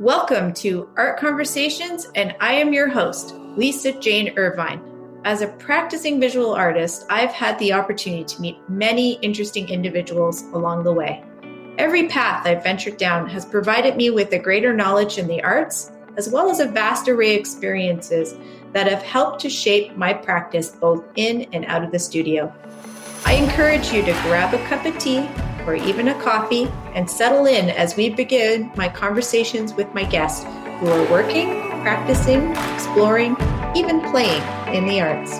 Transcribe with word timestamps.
Welcome 0.00 0.54
to 0.54 0.88
Art 0.96 1.18
Conversations, 1.18 2.08
and 2.14 2.34
I 2.40 2.54
am 2.54 2.72
your 2.72 2.88
host, 2.88 3.34
Lisa 3.34 3.92
Jane 4.00 4.32
Irvine. 4.38 4.80
As 5.26 5.42
a 5.42 5.48
practicing 5.48 6.18
visual 6.18 6.54
artist, 6.54 7.04
I've 7.10 7.32
had 7.32 7.58
the 7.58 7.74
opportunity 7.74 8.24
to 8.24 8.40
meet 8.40 8.56
many 8.66 9.18
interesting 9.20 9.68
individuals 9.68 10.40
along 10.54 10.84
the 10.84 10.92
way. 10.94 11.22
Every 11.76 12.08
path 12.08 12.46
I've 12.46 12.62
ventured 12.62 12.96
down 12.96 13.28
has 13.28 13.44
provided 13.44 13.96
me 13.96 14.08
with 14.08 14.32
a 14.32 14.38
greater 14.38 14.72
knowledge 14.72 15.18
in 15.18 15.28
the 15.28 15.42
arts, 15.44 15.92
as 16.16 16.30
well 16.30 16.48
as 16.48 16.60
a 16.60 16.66
vast 16.66 17.06
array 17.06 17.34
of 17.34 17.40
experiences 17.40 18.34
that 18.72 18.88
have 18.88 19.02
helped 19.02 19.42
to 19.42 19.50
shape 19.50 19.98
my 19.98 20.14
practice 20.14 20.70
both 20.70 21.04
in 21.16 21.42
and 21.52 21.66
out 21.66 21.84
of 21.84 21.92
the 21.92 21.98
studio. 21.98 22.50
I 23.26 23.34
encourage 23.34 23.92
you 23.92 24.02
to 24.02 24.12
grab 24.22 24.54
a 24.54 24.66
cup 24.66 24.86
of 24.86 24.96
tea 24.96 25.28
or 25.66 25.74
even 25.74 26.08
a 26.08 26.22
coffee 26.22 26.70
and 26.94 27.10
settle 27.10 27.46
in 27.46 27.70
as 27.70 27.96
we 27.96 28.10
begin 28.10 28.70
my 28.76 28.88
conversations 28.88 29.74
with 29.74 29.92
my 29.94 30.04
guests 30.04 30.44
who 30.80 30.88
are 30.88 31.10
working, 31.10 31.60
practicing, 31.82 32.50
exploring, 32.74 33.36
even 33.74 34.00
playing 34.10 34.42
in 34.74 34.86
the 34.86 35.00
arts. 35.00 35.38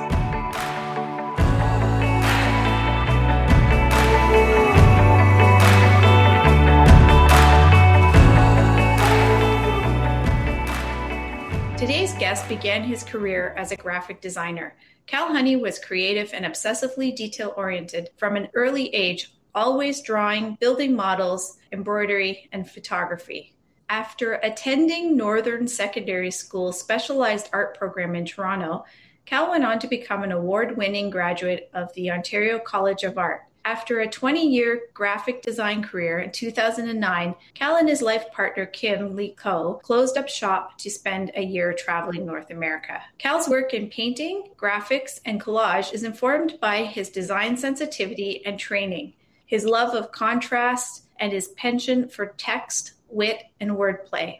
Today's 11.80 12.12
guest 12.14 12.48
began 12.48 12.84
his 12.84 13.02
career 13.02 13.54
as 13.56 13.72
a 13.72 13.76
graphic 13.76 14.20
designer. 14.20 14.76
Cal 15.06 15.28
Honey 15.28 15.56
was 15.56 15.78
creative 15.78 16.32
and 16.32 16.44
obsessively 16.44 17.16
detail 17.16 17.52
oriented 17.56 18.10
from 18.16 18.36
an 18.36 18.48
early 18.54 18.94
age, 18.94 19.32
always 19.54 20.02
drawing, 20.02 20.56
building 20.60 20.94
models, 20.94 21.58
embroidery, 21.72 22.48
and 22.52 22.68
photography. 22.68 23.54
After 23.88 24.34
attending 24.34 25.16
Northern 25.16 25.66
Secondary 25.66 26.30
School's 26.30 26.78
specialized 26.78 27.48
art 27.52 27.76
program 27.76 28.14
in 28.14 28.24
Toronto, 28.24 28.84
Cal 29.26 29.50
went 29.50 29.64
on 29.64 29.78
to 29.80 29.88
become 29.88 30.22
an 30.22 30.32
award 30.32 30.76
winning 30.76 31.10
graduate 31.10 31.70
of 31.74 31.92
the 31.94 32.10
Ontario 32.10 32.58
College 32.58 33.02
of 33.02 33.18
Art. 33.18 33.42
After 33.64 34.00
a 34.00 34.08
20 34.08 34.48
year 34.48 34.82
graphic 34.94 35.42
design 35.42 35.82
career 35.82 36.20
in 36.20 36.32
2009, 36.32 37.34
Cal 37.54 37.76
and 37.76 37.88
his 37.88 38.00
life 38.00 38.30
partner 38.32 38.64
Kim 38.64 39.14
Lee 39.14 39.32
Ko 39.32 39.80
closed 39.82 40.16
up 40.16 40.28
shop 40.28 40.78
to 40.78 40.90
spend 40.90 41.30
a 41.34 41.42
year 41.42 41.74
traveling 41.74 42.24
North 42.24 42.50
America. 42.50 43.02
Cal's 43.18 43.48
work 43.48 43.74
in 43.74 43.88
painting, 43.90 44.48
graphics, 44.56 45.20
and 45.24 45.40
collage 45.40 45.92
is 45.92 46.04
informed 46.04 46.58
by 46.60 46.84
his 46.84 47.10
design 47.10 47.56
sensitivity 47.56 48.44
and 48.46 48.58
training 48.58 49.12
his 49.50 49.64
love 49.64 49.96
of 49.96 50.12
contrast, 50.12 51.06
and 51.18 51.32
his 51.32 51.48
penchant 51.48 52.12
for 52.12 52.34
text, 52.38 52.92
wit, 53.08 53.42
and 53.58 53.72
wordplay. 53.72 54.38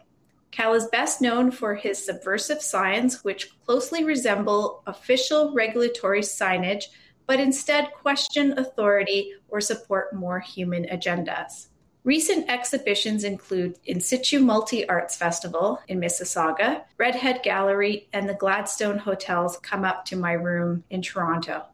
Cal 0.53 0.73
is 0.73 0.87
best 0.87 1.21
known 1.21 1.51
for 1.51 1.75
his 1.75 2.03
subversive 2.03 2.63
signs, 2.63 3.25
which 3.25 3.51
closely 3.67 4.05
resemble 4.05 4.85
official 4.87 5.53
regulatory 5.53 6.21
signage, 6.21 6.85
but 7.27 7.41
instead 7.41 7.91
question 7.91 8.57
authority 8.57 9.33
or 9.49 9.61
support 9.61 10.15
more 10.15 10.39
human 10.39 10.85
agendas. 10.85 11.67
Recent 12.05 12.49
exhibitions 12.49 13.25
include 13.25 13.81
In 13.87 14.01
Situ 14.01 14.39
Multi 14.39 14.89
Arts 14.89 15.17
Festival 15.17 15.81
in 15.89 16.01
Mississauga, 16.01 16.85
Redhead 16.99 17.43
Gallery, 17.43 18.09
and 18.13 18.29
the 18.29 18.35
Gladstone 18.35 18.99
Hotel's 18.99 19.59
Come 19.59 19.85
Up 19.85 20.05
to 20.05 20.15
My 20.15 20.35
Room 20.35 20.85
in 20.89 21.03
Toronto. 21.03 21.65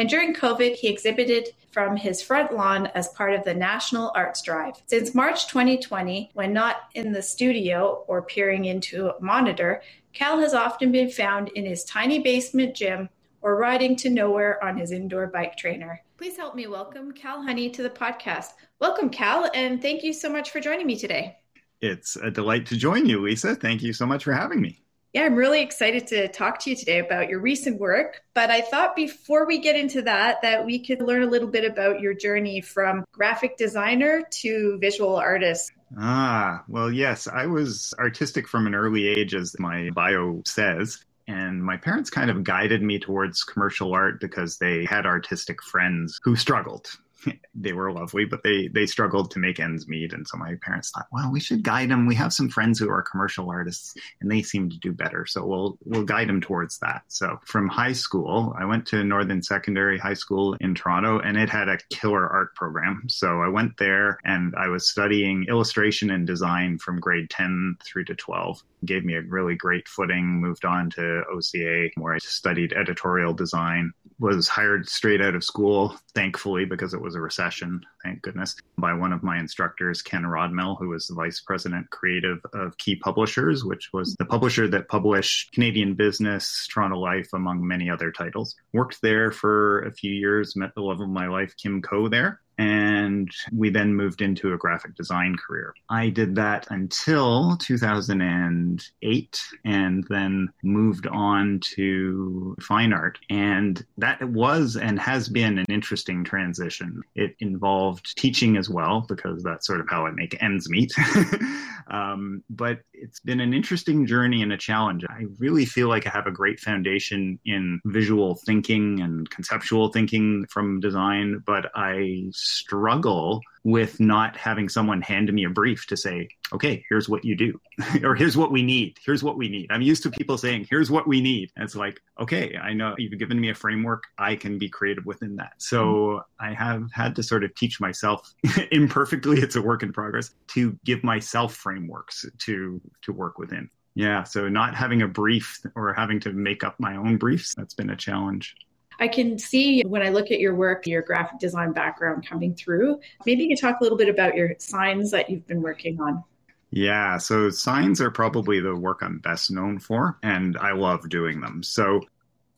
And 0.00 0.08
during 0.08 0.32
COVID, 0.32 0.76
he 0.76 0.88
exhibited 0.88 1.50
from 1.72 1.94
his 1.94 2.22
front 2.22 2.54
lawn 2.54 2.86
as 2.94 3.08
part 3.08 3.34
of 3.34 3.44
the 3.44 3.52
National 3.52 4.10
Arts 4.14 4.40
Drive. 4.40 4.76
Since 4.86 5.14
March 5.14 5.46
2020, 5.48 6.30
when 6.32 6.54
not 6.54 6.84
in 6.94 7.12
the 7.12 7.20
studio 7.20 8.02
or 8.08 8.22
peering 8.22 8.64
into 8.64 9.10
a 9.10 9.22
monitor, 9.22 9.82
Cal 10.14 10.38
has 10.40 10.54
often 10.54 10.90
been 10.90 11.10
found 11.10 11.50
in 11.50 11.66
his 11.66 11.84
tiny 11.84 12.18
basement 12.18 12.74
gym 12.74 13.10
or 13.42 13.56
riding 13.56 13.94
to 13.96 14.08
nowhere 14.08 14.64
on 14.64 14.78
his 14.78 14.90
indoor 14.90 15.26
bike 15.26 15.58
trainer. 15.58 16.00
Please 16.16 16.38
help 16.38 16.54
me 16.54 16.66
welcome 16.66 17.12
Cal 17.12 17.42
Honey 17.42 17.68
to 17.68 17.82
the 17.82 17.90
podcast. 17.90 18.52
Welcome, 18.78 19.10
Cal, 19.10 19.50
and 19.52 19.82
thank 19.82 20.02
you 20.02 20.14
so 20.14 20.32
much 20.32 20.50
for 20.50 20.60
joining 20.60 20.86
me 20.86 20.96
today. 20.98 21.36
It's 21.82 22.16
a 22.16 22.30
delight 22.30 22.64
to 22.68 22.76
join 22.78 23.04
you, 23.04 23.20
Lisa. 23.20 23.54
Thank 23.54 23.82
you 23.82 23.92
so 23.92 24.06
much 24.06 24.24
for 24.24 24.32
having 24.32 24.62
me. 24.62 24.80
Yeah, 25.12 25.24
I'm 25.24 25.34
really 25.34 25.60
excited 25.60 26.06
to 26.08 26.28
talk 26.28 26.60
to 26.60 26.70
you 26.70 26.76
today 26.76 27.00
about 27.00 27.28
your 27.28 27.40
recent 27.40 27.80
work. 27.80 28.22
But 28.32 28.50
I 28.50 28.60
thought 28.60 28.94
before 28.94 29.44
we 29.44 29.58
get 29.58 29.74
into 29.74 30.02
that, 30.02 30.42
that 30.42 30.64
we 30.64 30.84
could 30.84 31.02
learn 31.02 31.24
a 31.24 31.26
little 31.26 31.48
bit 31.48 31.64
about 31.64 32.00
your 32.00 32.14
journey 32.14 32.60
from 32.60 33.04
graphic 33.10 33.56
designer 33.56 34.22
to 34.42 34.78
visual 34.80 35.16
artist. 35.16 35.72
Ah, 35.98 36.62
well, 36.68 36.92
yes, 36.92 37.26
I 37.26 37.46
was 37.46 37.92
artistic 37.98 38.46
from 38.46 38.68
an 38.68 38.74
early 38.76 39.08
age, 39.08 39.34
as 39.34 39.58
my 39.58 39.90
bio 39.90 40.42
says. 40.46 41.04
And 41.26 41.64
my 41.64 41.76
parents 41.76 42.10
kind 42.10 42.30
of 42.30 42.44
guided 42.44 42.82
me 42.82 43.00
towards 43.00 43.42
commercial 43.42 43.92
art 43.92 44.20
because 44.20 44.58
they 44.58 44.84
had 44.84 45.06
artistic 45.06 45.60
friends 45.62 46.20
who 46.22 46.36
struggled. 46.36 46.88
they 47.54 47.72
were 47.72 47.92
lovely, 47.92 48.24
but 48.24 48.42
they 48.42 48.68
they 48.68 48.86
struggled 48.86 49.30
to 49.30 49.38
make 49.38 49.60
ends 49.60 49.88
meet. 49.88 50.12
And 50.12 50.26
so 50.26 50.36
my 50.36 50.54
parents 50.62 50.90
thought, 50.90 51.06
well, 51.12 51.30
we 51.32 51.40
should 51.40 51.62
guide 51.62 51.90
them. 51.90 52.06
We 52.06 52.14
have 52.14 52.32
some 52.32 52.48
friends 52.48 52.78
who 52.78 52.90
are 52.90 53.02
commercial 53.02 53.50
artists, 53.50 53.94
and 54.20 54.30
they 54.30 54.42
seem 54.42 54.70
to 54.70 54.78
do 54.78 54.92
better, 54.92 55.26
so 55.26 55.44
we'll 55.46 55.78
we'll 55.84 56.04
guide 56.04 56.28
them 56.28 56.40
towards 56.40 56.78
that. 56.78 57.02
So 57.08 57.38
from 57.44 57.68
high 57.68 57.92
school, 57.92 58.54
I 58.58 58.64
went 58.64 58.86
to 58.86 59.04
Northern 59.04 59.42
Secondary 59.42 59.98
High 59.98 60.14
School 60.14 60.54
in 60.60 60.74
Toronto, 60.74 61.20
and 61.20 61.36
it 61.36 61.48
had 61.48 61.68
a 61.68 61.78
killer 61.90 62.26
art 62.26 62.54
program. 62.54 63.04
So 63.08 63.40
I 63.40 63.48
went 63.48 63.76
there, 63.78 64.18
and 64.24 64.54
I 64.56 64.68
was 64.68 64.88
studying 64.88 65.46
illustration 65.48 66.10
and 66.10 66.26
design 66.26 66.78
from 66.78 67.00
grade 67.00 67.30
ten 67.30 67.76
through 67.84 68.04
to 68.04 68.14
twelve. 68.14 68.62
Gave 68.84 69.04
me 69.04 69.14
a 69.14 69.22
really 69.22 69.56
great 69.56 69.88
footing. 69.88 70.40
Moved 70.40 70.64
on 70.64 70.90
to 70.90 71.22
OCA, 71.32 71.90
where 71.96 72.14
I 72.14 72.18
studied 72.18 72.72
editorial 72.72 73.34
design 73.34 73.92
was 74.20 74.48
hired 74.48 74.88
straight 74.88 75.22
out 75.22 75.34
of 75.34 75.42
school, 75.42 75.96
thankfully, 76.14 76.66
because 76.66 76.92
it 76.92 77.00
was 77.00 77.14
a 77.14 77.20
recession, 77.20 77.80
thank 78.04 78.20
goodness, 78.20 78.54
by 78.76 78.92
one 78.92 79.12
of 79.12 79.22
my 79.22 79.38
instructors, 79.38 80.02
Ken 80.02 80.22
Rodmell, 80.22 80.78
who 80.78 80.90
was 80.90 81.06
the 81.06 81.14
vice 81.14 81.40
president 81.40 81.88
creative 81.90 82.38
of 82.52 82.76
Key 82.76 82.96
Publishers, 82.96 83.64
which 83.64 83.88
was 83.92 84.14
the 84.16 84.26
publisher 84.26 84.68
that 84.68 84.88
published 84.88 85.52
Canadian 85.52 85.94
Business, 85.94 86.68
Toronto 86.70 86.98
Life, 86.98 87.30
among 87.32 87.66
many 87.66 87.88
other 87.88 88.12
titles. 88.12 88.54
Worked 88.74 89.00
there 89.00 89.32
for 89.32 89.80
a 89.80 89.92
few 89.92 90.12
years, 90.12 90.54
met 90.54 90.74
the 90.74 90.82
love 90.82 91.00
of 91.00 91.08
my 91.08 91.26
life, 91.26 91.54
Kim 91.56 91.80
Ko, 91.80 92.08
there 92.08 92.40
and 92.60 93.30
we 93.56 93.70
then 93.70 93.94
moved 93.94 94.20
into 94.20 94.52
a 94.52 94.58
graphic 94.58 94.94
design 94.94 95.34
career. 95.34 95.72
I 95.88 96.10
did 96.10 96.34
that 96.34 96.66
until 96.68 97.56
2008 97.56 99.40
and 99.64 100.06
then 100.10 100.50
moved 100.62 101.06
on 101.06 101.60
to 101.76 102.54
fine 102.60 102.92
art. 102.92 103.18
And 103.30 103.82
that 103.96 104.22
was 104.28 104.76
and 104.76 105.00
has 105.00 105.30
been 105.30 105.56
an 105.56 105.64
interesting 105.70 106.22
transition. 106.22 107.00
It 107.14 107.34
involved 107.40 108.14
teaching 108.18 108.58
as 108.58 108.68
well, 108.68 109.06
because 109.08 109.42
that's 109.42 109.66
sort 109.66 109.80
of 109.80 109.88
how 109.88 110.04
I 110.04 110.10
make 110.10 110.36
ends 110.42 110.68
meet. 110.68 110.92
um, 111.90 112.44
but 112.50 112.80
it's 112.92 113.20
been 113.20 113.40
an 113.40 113.54
interesting 113.54 114.06
journey 114.06 114.42
and 114.42 114.52
a 114.52 114.58
challenge. 114.58 115.06
I 115.08 115.24
really 115.38 115.64
feel 115.64 115.88
like 115.88 116.06
I 116.06 116.10
have 116.10 116.26
a 116.26 116.30
great 116.30 116.60
foundation 116.60 117.38
in 117.46 117.80
visual 117.86 118.34
thinking 118.44 119.00
and 119.00 119.30
conceptual 119.30 119.88
thinking 119.88 120.44
from 120.50 120.80
design, 120.80 121.42
but 121.46 121.70
I 121.74 122.30
struggle 122.50 123.40
with 123.64 124.00
not 124.00 124.36
having 124.36 124.68
someone 124.68 125.02
hand 125.02 125.32
me 125.32 125.44
a 125.44 125.50
brief 125.50 125.86
to 125.86 125.96
say, 125.96 126.28
okay, 126.52 126.84
here's 126.88 127.08
what 127.08 127.24
you 127.24 127.36
do, 127.36 127.60
or 128.02 128.14
here's 128.14 128.36
what 128.36 128.50
we 128.50 128.62
need. 128.62 128.98
Here's 129.04 129.22
what 129.22 129.36
we 129.36 129.48
need. 129.48 129.70
I'm 129.70 129.82
used 129.82 130.02
to 130.04 130.10
people 130.10 130.38
saying, 130.38 130.66
here's 130.70 130.90
what 130.90 131.06
we 131.06 131.20
need. 131.20 131.50
And 131.56 131.64
it's 131.64 131.76
like, 131.76 132.00
okay, 132.18 132.56
I 132.56 132.72
know 132.72 132.94
you've 132.98 133.18
given 133.18 133.40
me 133.40 133.50
a 133.50 133.54
framework. 133.54 134.04
I 134.18 134.36
can 134.36 134.58
be 134.58 134.68
creative 134.68 135.06
within 135.06 135.36
that. 135.36 135.52
So 135.58 135.84
mm-hmm. 135.84 136.44
I 136.44 136.54
have 136.54 136.90
had 136.92 137.14
to 137.16 137.22
sort 137.22 137.44
of 137.44 137.54
teach 137.54 137.80
myself 137.80 138.32
imperfectly. 138.72 139.40
It's 139.40 139.56
a 139.56 139.62
work 139.62 139.82
in 139.82 139.92
progress 139.92 140.30
to 140.48 140.78
give 140.84 141.04
myself 141.04 141.54
frameworks 141.54 142.24
to, 142.38 142.80
to 143.02 143.12
work 143.12 143.38
within. 143.38 143.68
Yeah. 143.94 144.22
So 144.22 144.48
not 144.48 144.74
having 144.74 145.02
a 145.02 145.08
brief 145.08 145.60
or 145.74 145.92
having 145.92 146.20
to 146.20 146.32
make 146.32 146.64
up 146.64 146.78
my 146.78 146.96
own 146.96 147.16
briefs, 147.16 147.54
that's 147.54 147.74
been 147.74 147.90
a 147.90 147.96
challenge. 147.96 148.54
I 149.00 149.08
can 149.08 149.38
see 149.38 149.82
when 149.82 150.02
I 150.02 150.10
look 150.10 150.30
at 150.30 150.40
your 150.40 150.54
work, 150.54 150.86
your 150.86 151.00
graphic 151.00 151.40
design 151.40 151.72
background 151.72 152.26
coming 152.26 152.54
through. 152.54 153.00
Maybe 153.24 153.42
you 153.42 153.48
can 153.48 153.56
talk 153.56 153.80
a 153.80 153.82
little 153.82 153.96
bit 153.98 154.10
about 154.10 154.34
your 154.34 154.54
signs 154.58 155.10
that 155.12 155.30
you've 155.30 155.46
been 155.46 155.62
working 155.62 155.98
on. 156.00 156.22
Yeah, 156.70 157.16
so 157.16 157.50
signs 157.50 158.00
are 158.00 158.10
probably 158.10 158.60
the 158.60 158.76
work 158.76 159.00
I'm 159.02 159.18
best 159.18 159.50
known 159.50 159.78
for, 159.80 160.18
and 160.22 160.56
I 160.58 160.72
love 160.72 161.08
doing 161.08 161.40
them. 161.40 161.62
So, 161.62 162.02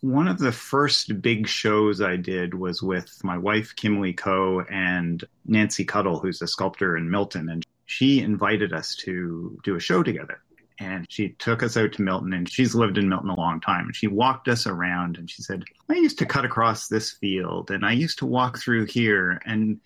one 0.01 0.27
of 0.27 0.41
the 0.41 0.51
first 0.51 1.23
big 1.23 1.47
shows 1.47 2.01
I 2.03 2.17
did 2.17 2.55
was 2.55 2.83
with 2.83 3.17
my 3.23 3.39
wife, 3.39 3.73
Kim 3.77 4.01
Lee 4.01 4.13
Ko, 4.13 4.63
and 4.69 5.23
Nancy 5.47 5.85
Cuddle, 5.85 6.19
who's 6.19 6.43
a 6.43 6.49
sculptor 6.49 6.97
in 6.97 7.09
Milton. 7.09 7.49
And 7.49 7.65
she 7.87 8.21
invited 8.21 8.73
us 8.73 8.97
to 8.97 9.57
do 9.63 9.77
a 9.77 9.81
show 9.81 10.03
together 10.03 10.42
and 10.79 11.07
she 11.09 11.31
took 11.39 11.63
us 11.63 11.77
out 11.77 11.93
to 11.93 12.03
Milton 12.03 12.33
and 12.33 12.49
she's 12.49 12.75
lived 12.75 12.99
in 12.99 13.09
Milton 13.09 13.31
a 13.31 13.37
long 13.37 13.61
time 13.61 13.87
and 13.87 13.97
she 13.97 14.07
walked 14.07 14.49
us 14.49 14.67
around 14.67 15.17
and 15.17 15.31
she 15.31 15.43
said, 15.43 15.65
I 15.89 15.95
used 15.95 16.19
to 16.19 16.27
cut 16.27 16.45
across 16.45 16.89
this 16.89 17.11
field 17.11 17.71
and 17.71 17.85
I 17.85 17.93
used 17.93 18.19
to 18.19 18.27
walk 18.27 18.59
through 18.59 18.87
here 18.87 19.41
and 19.45 19.81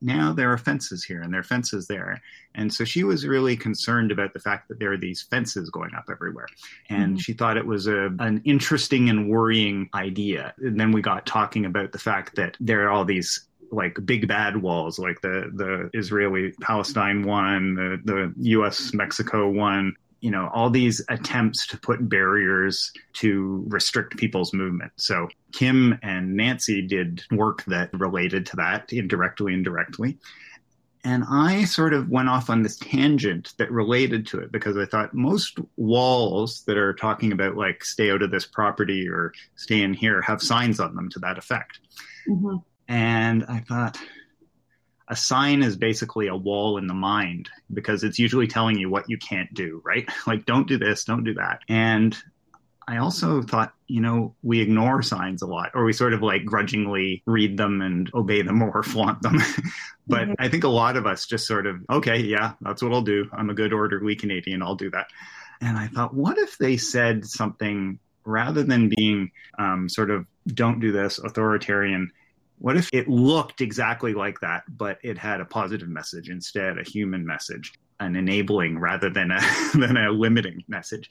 now 0.00 0.32
there 0.32 0.52
are 0.52 0.58
fences 0.58 1.04
here 1.04 1.22
and 1.22 1.32
there 1.32 1.40
are 1.40 1.44
fences 1.44 1.86
there. 1.86 2.20
And 2.54 2.72
so 2.72 2.84
she 2.84 3.04
was 3.04 3.26
really 3.26 3.56
concerned 3.56 4.10
about 4.10 4.32
the 4.32 4.40
fact 4.40 4.68
that 4.68 4.78
there 4.78 4.92
are 4.92 4.98
these 4.98 5.22
fences 5.22 5.70
going 5.70 5.94
up 5.94 6.06
everywhere. 6.10 6.48
And 6.90 7.12
mm-hmm. 7.12 7.18
she 7.18 7.32
thought 7.32 7.56
it 7.56 7.66
was 7.66 7.86
a, 7.86 8.10
an 8.18 8.42
interesting 8.44 9.08
and 9.08 9.28
worrying 9.28 9.88
idea. 9.94 10.54
And 10.58 10.78
then 10.78 10.92
we 10.92 11.02
got 11.02 11.24
talking 11.24 11.64
about 11.64 11.92
the 11.92 11.98
fact 11.98 12.36
that 12.36 12.56
there 12.60 12.84
are 12.86 12.90
all 12.90 13.04
these 13.04 13.46
like 13.70 13.98
big 14.04 14.28
bad 14.28 14.56
walls, 14.60 14.98
like 14.98 15.20
the 15.22 15.50
the 15.54 15.90
Israeli 15.98 16.52
Palestine 16.60 17.22
one, 17.22 17.74
the 17.74 18.00
the 18.04 18.34
U.S. 18.50 18.92
Mexico 18.92 19.48
one, 19.48 19.96
you 20.22 20.30
know 20.30 20.48
all 20.54 20.70
these 20.70 21.04
attempts 21.10 21.66
to 21.66 21.78
put 21.78 22.08
barriers 22.08 22.92
to 23.14 23.64
restrict 23.68 24.16
people's 24.16 24.54
movement. 24.54 24.92
So 24.96 25.28
kim 25.52 25.98
and 26.02 26.34
nancy 26.36 26.80
did 26.80 27.22
work 27.32 27.64
that 27.64 27.90
related 27.92 28.46
to 28.46 28.56
that 28.56 28.92
indirectly 28.92 29.52
and 29.52 29.64
directly. 29.64 30.16
And 31.04 31.24
i 31.28 31.64
sort 31.64 31.92
of 31.92 32.08
went 32.08 32.28
off 32.28 32.48
on 32.48 32.62
this 32.62 32.78
tangent 32.78 33.54
that 33.58 33.72
related 33.72 34.24
to 34.28 34.38
it 34.38 34.52
because 34.52 34.76
i 34.76 34.86
thought 34.86 35.12
most 35.12 35.58
walls 35.76 36.62
that 36.68 36.78
are 36.78 36.94
talking 36.94 37.32
about 37.32 37.56
like 37.56 37.84
stay 37.84 38.12
out 38.12 38.22
of 38.22 38.30
this 38.30 38.46
property 38.46 39.08
or 39.08 39.32
stay 39.56 39.82
in 39.82 39.92
here 39.92 40.22
have 40.22 40.40
signs 40.40 40.78
on 40.78 40.94
them 40.94 41.10
to 41.10 41.18
that 41.18 41.38
effect. 41.38 41.80
Mm-hmm. 42.28 42.58
and 42.86 43.44
i 43.48 43.58
thought 43.58 43.98
a 45.12 45.16
sign 45.16 45.62
is 45.62 45.76
basically 45.76 46.28
a 46.28 46.34
wall 46.34 46.78
in 46.78 46.86
the 46.86 46.94
mind 46.94 47.50
because 47.70 48.02
it's 48.02 48.18
usually 48.18 48.46
telling 48.46 48.78
you 48.78 48.88
what 48.88 49.10
you 49.10 49.18
can't 49.18 49.52
do, 49.52 49.82
right? 49.84 50.08
Like, 50.26 50.46
don't 50.46 50.66
do 50.66 50.78
this, 50.78 51.04
don't 51.04 51.24
do 51.24 51.34
that. 51.34 51.60
And 51.68 52.16
I 52.88 52.96
also 52.96 53.42
thought, 53.42 53.74
you 53.88 54.00
know, 54.00 54.34
we 54.42 54.62
ignore 54.62 55.02
signs 55.02 55.42
a 55.42 55.46
lot, 55.46 55.72
or 55.74 55.84
we 55.84 55.92
sort 55.92 56.14
of 56.14 56.22
like 56.22 56.46
grudgingly 56.46 57.22
read 57.26 57.58
them 57.58 57.82
and 57.82 58.10
obey 58.14 58.40
them 58.40 58.62
or 58.62 58.82
flaunt 58.82 59.20
them. 59.20 59.36
but 60.06 60.22
mm-hmm. 60.22 60.32
I 60.38 60.48
think 60.48 60.64
a 60.64 60.68
lot 60.68 60.96
of 60.96 61.06
us 61.06 61.26
just 61.26 61.46
sort 61.46 61.66
of, 61.66 61.76
okay, 61.90 62.16
yeah, 62.18 62.54
that's 62.62 62.82
what 62.82 62.94
I'll 62.94 63.02
do. 63.02 63.28
I'm 63.32 63.50
a 63.50 63.54
good, 63.54 63.74
orderly 63.74 64.16
Canadian. 64.16 64.62
I'll 64.62 64.76
do 64.76 64.90
that. 64.92 65.08
And 65.60 65.76
I 65.76 65.88
thought, 65.88 66.14
what 66.14 66.38
if 66.38 66.56
they 66.56 66.78
said 66.78 67.26
something 67.26 67.98
rather 68.24 68.62
than 68.62 68.88
being 68.96 69.30
um, 69.58 69.90
sort 69.90 70.10
of, 70.10 70.24
don't 70.46 70.80
do 70.80 70.90
this, 70.90 71.18
authoritarian, 71.18 72.10
what 72.62 72.76
if 72.76 72.88
it 72.92 73.08
looked 73.08 73.60
exactly 73.60 74.14
like 74.14 74.38
that, 74.38 74.62
but 74.68 74.98
it 75.02 75.18
had 75.18 75.40
a 75.40 75.44
positive 75.44 75.88
message 75.88 76.30
instead, 76.30 76.78
a 76.78 76.84
human 76.84 77.26
message, 77.26 77.72
an 77.98 78.14
enabling 78.14 78.78
rather 78.78 79.10
than 79.10 79.32
a 79.32 79.40
than 79.74 79.96
a 79.96 80.12
limiting 80.12 80.62
message? 80.68 81.08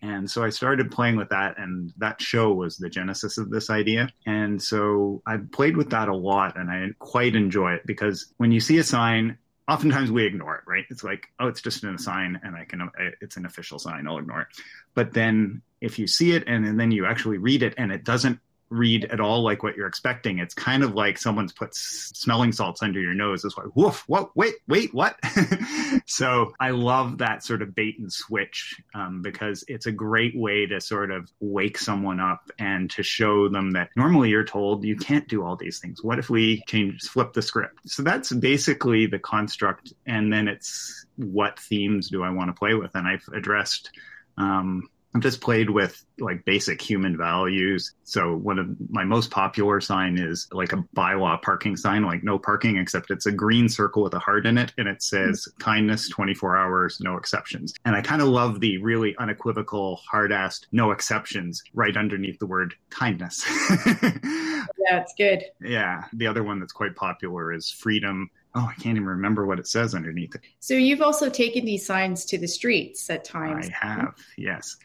And 0.00 0.30
so 0.30 0.44
I 0.44 0.50
started 0.50 0.92
playing 0.92 1.16
with 1.16 1.30
that, 1.30 1.58
and 1.58 1.92
that 1.96 2.22
show 2.22 2.52
was 2.52 2.76
the 2.76 2.88
genesis 2.88 3.36
of 3.36 3.50
this 3.50 3.68
idea. 3.68 4.10
And 4.26 4.62
so 4.62 5.22
I 5.26 5.38
played 5.38 5.76
with 5.76 5.90
that 5.90 6.08
a 6.08 6.14
lot, 6.14 6.56
and 6.56 6.70
I 6.70 6.90
quite 7.00 7.34
enjoy 7.34 7.72
it 7.72 7.82
because 7.84 8.32
when 8.36 8.52
you 8.52 8.60
see 8.60 8.78
a 8.78 8.84
sign, 8.84 9.38
oftentimes 9.66 10.12
we 10.12 10.24
ignore 10.24 10.54
it, 10.54 10.70
right? 10.70 10.84
It's 10.88 11.02
like, 11.02 11.26
oh, 11.40 11.48
it's 11.48 11.62
just 11.62 11.82
a 11.82 11.98
sign, 11.98 12.38
and 12.44 12.54
I 12.54 12.64
can, 12.64 12.88
it's 13.20 13.36
an 13.36 13.44
official 13.44 13.80
sign, 13.80 14.06
I'll 14.06 14.18
ignore 14.18 14.42
it. 14.42 14.48
But 14.94 15.14
then 15.14 15.62
if 15.80 15.98
you 15.98 16.06
see 16.06 16.30
it 16.30 16.44
and, 16.46 16.64
and 16.64 16.78
then 16.78 16.92
you 16.92 17.06
actually 17.06 17.38
read 17.38 17.64
it, 17.64 17.74
and 17.76 17.90
it 17.90 18.04
doesn't 18.04 18.38
read 18.70 19.04
at 19.06 19.20
all 19.20 19.42
like 19.42 19.62
what 19.62 19.76
you're 19.76 19.86
expecting. 19.86 20.38
It's 20.38 20.54
kind 20.54 20.82
of 20.82 20.94
like 20.94 21.18
someone's 21.18 21.52
put 21.52 21.74
smelling 21.74 22.52
salts 22.52 22.82
under 22.82 23.00
your 23.00 23.14
nose. 23.14 23.44
It's 23.44 23.56
like, 23.56 23.74
woof, 23.74 24.04
what, 24.06 24.36
wait, 24.36 24.54
wait, 24.66 24.92
what? 24.92 25.16
so 26.06 26.52
I 26.58 26.70
love 26.70 27.18
that 27.18 27.44
sort 27.44 27.62
of 27.62 27.74
bait 27.74 27.98
and 27.98 28.12
switch 28.12 28.80
um, 28.94 29.22
because 29.22 29.64
it's 29.68 29.86
a 29.86 29.92
great 29.92 30.36
way 30.36 30.66
to 30.66 30.80
sort 30.80 31.10
of 31.10 31.30
wake 31.40 31.78
someone 31.78 32.20
up 32.20 32.50
and 32.58 32.90
to 32.90 33.02
show 33.02 33.48
them 33.48 33.72
that 33.72 33.90
normally 33.96 34.30
you're 34.30 34.44
told 34.44 34.84
you 34.84 34.96
can't 34.96 35.28
do 35.28 35.44
all 35.44 35.56
these 35.56 35.78
things. 35.78 36.02
What 36.02 36.18
if 36.18 36.28
we 36.28 36.62
change, 36.66 37.02
flip 37.02 37.32
the 37.32 37.42
script? 37.42 37.88
So 37.88 38.02
that's 38.02 38.32
basically 38.32 39.06
the 39.06 39.18
construct. 39.18 39.92
And 40.06 40.32
then 40.32 40.48
it's 40.48 41.06
what 41.16 41.58
themes 41.60 42.08
do 42.10 42.22
I 42.22 42.30
want 42.30 42.48
to 42.48 42.58
play 42.58 42.74
with? 42.74 42.94
And 42.94 43.06
I've 43.06 43.26
addressed 43.32 43.90
um, 44.38 44.88
I've 45.16 45.22
just 45.22 45.40
played 45.40 45.70
with 45.70 46.04
like 46.18 46.44
basic 46.44 46.82
human 46.82 47.16
values. 47.16 47.94
So 48.04 48.36
one 48.36 48.58
of 48.58 48.68
my 48.90 49.02
most 49.02 49.30
popular 49.30 49.80
sign 49.80 50.18
is 50.18 50.46
like 50.52 50.74
a 50.74 50.84
bylaw 50.94 51.40
parking 51.40 51.74
sign, 51.74 52.04
like 52.04 52.22
no 52.22 52.38
parking, 52.38 52.76
except 52.76 53.10
it's 53.10 53.24
a 53.24 53.32
green 53.32 53.70
circle 53.70 54.02
with 54.02 54.12
a 54.12 54.18
heart 54.18 54.44
in 54.44 54.58
it. 54.58 54.74
And 54.76 54.86
it 54.86 55.02
says 55.02 55.48
mm-hmm. 55.48 55.64
kindness 55.64 56.10
24 56.10 56.58
hours, 56.58 57.00
no 57.00 57.16
exceptions. 57.16 57.72
And 57.86 57.96
I 57.96 58.02
kind 58.02 58.20
of 58.20 58.28
love 58.28 58.60
the 58.60 58.76
really 58.76 59.16
unequivocal, 59.16 59.96
hard 59.96 60.32
assed 60.32 60.66
no 60.70 60.90
exceptions 60.90 61.62
right 61.72 61.96
underneath 61.96 62.38
the 62.38 62.46
word 62.46 62.74
kindness. 62.90 63.42
yeah, 63.86 65.00
it's 65.00 65.14
good. 65.16 65.44
Yeah. 65.62 66.04
The 66.12 66.26
other 66.26 66.44
one 66.44 66.60
that's 66.60 66.74
quite 66.74 66.94
popular 66.94 67.54
is 67.54 67.70
freedom, 67.70 68.28
oh, 68.54 68.68
I 68.70 68.74
can't 68.74 68.96
even 68.96 69.06
remember 69.06 69.46
what 69.46 69.58
it 69.58 69.66
says 69.66 69.94
underneath 69.94 70.34
it. 70.34 70.42
So 70.60 70.74
you've 70.74 71.00
also 71.00 71.30
taken 71.30 71.64
these 71.64 71.86
signs 71.86 72.26
to 72.26 72.36
the 72.36 72.48
streets 72.48 73.08
at 73.08 73.24
times. 73.24 73.70
I 73.82 73.86
have, 73.86 74.14
yes 74.36 74.76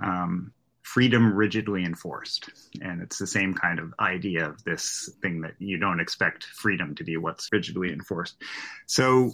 um, 0.00 0.52
freedom 0.88 1.34
rigidly 1.34 1.84
enforced. 1.84 2.48
And 2.80 3.02
it's 3.02 3.18
the 3.18 3.26
same 3.26 3.52
kind 3.52 3.78
of 3.78 3.92
idea 4.00 4.48
of 4.48 4.64
this 4.64 5.10
thing 5.20 5.42
that 5.42 5.54
you 5.58 5.76
don't 5.76 6.00
expect 6.00 6.44
freedom 6.44 6.94
to 6.94 7.04
be 7.04 7.18
what's 7.18 7.48
rigidly 7.52 7.92
enforced. 7.92 8.42
So, 8.86 9.32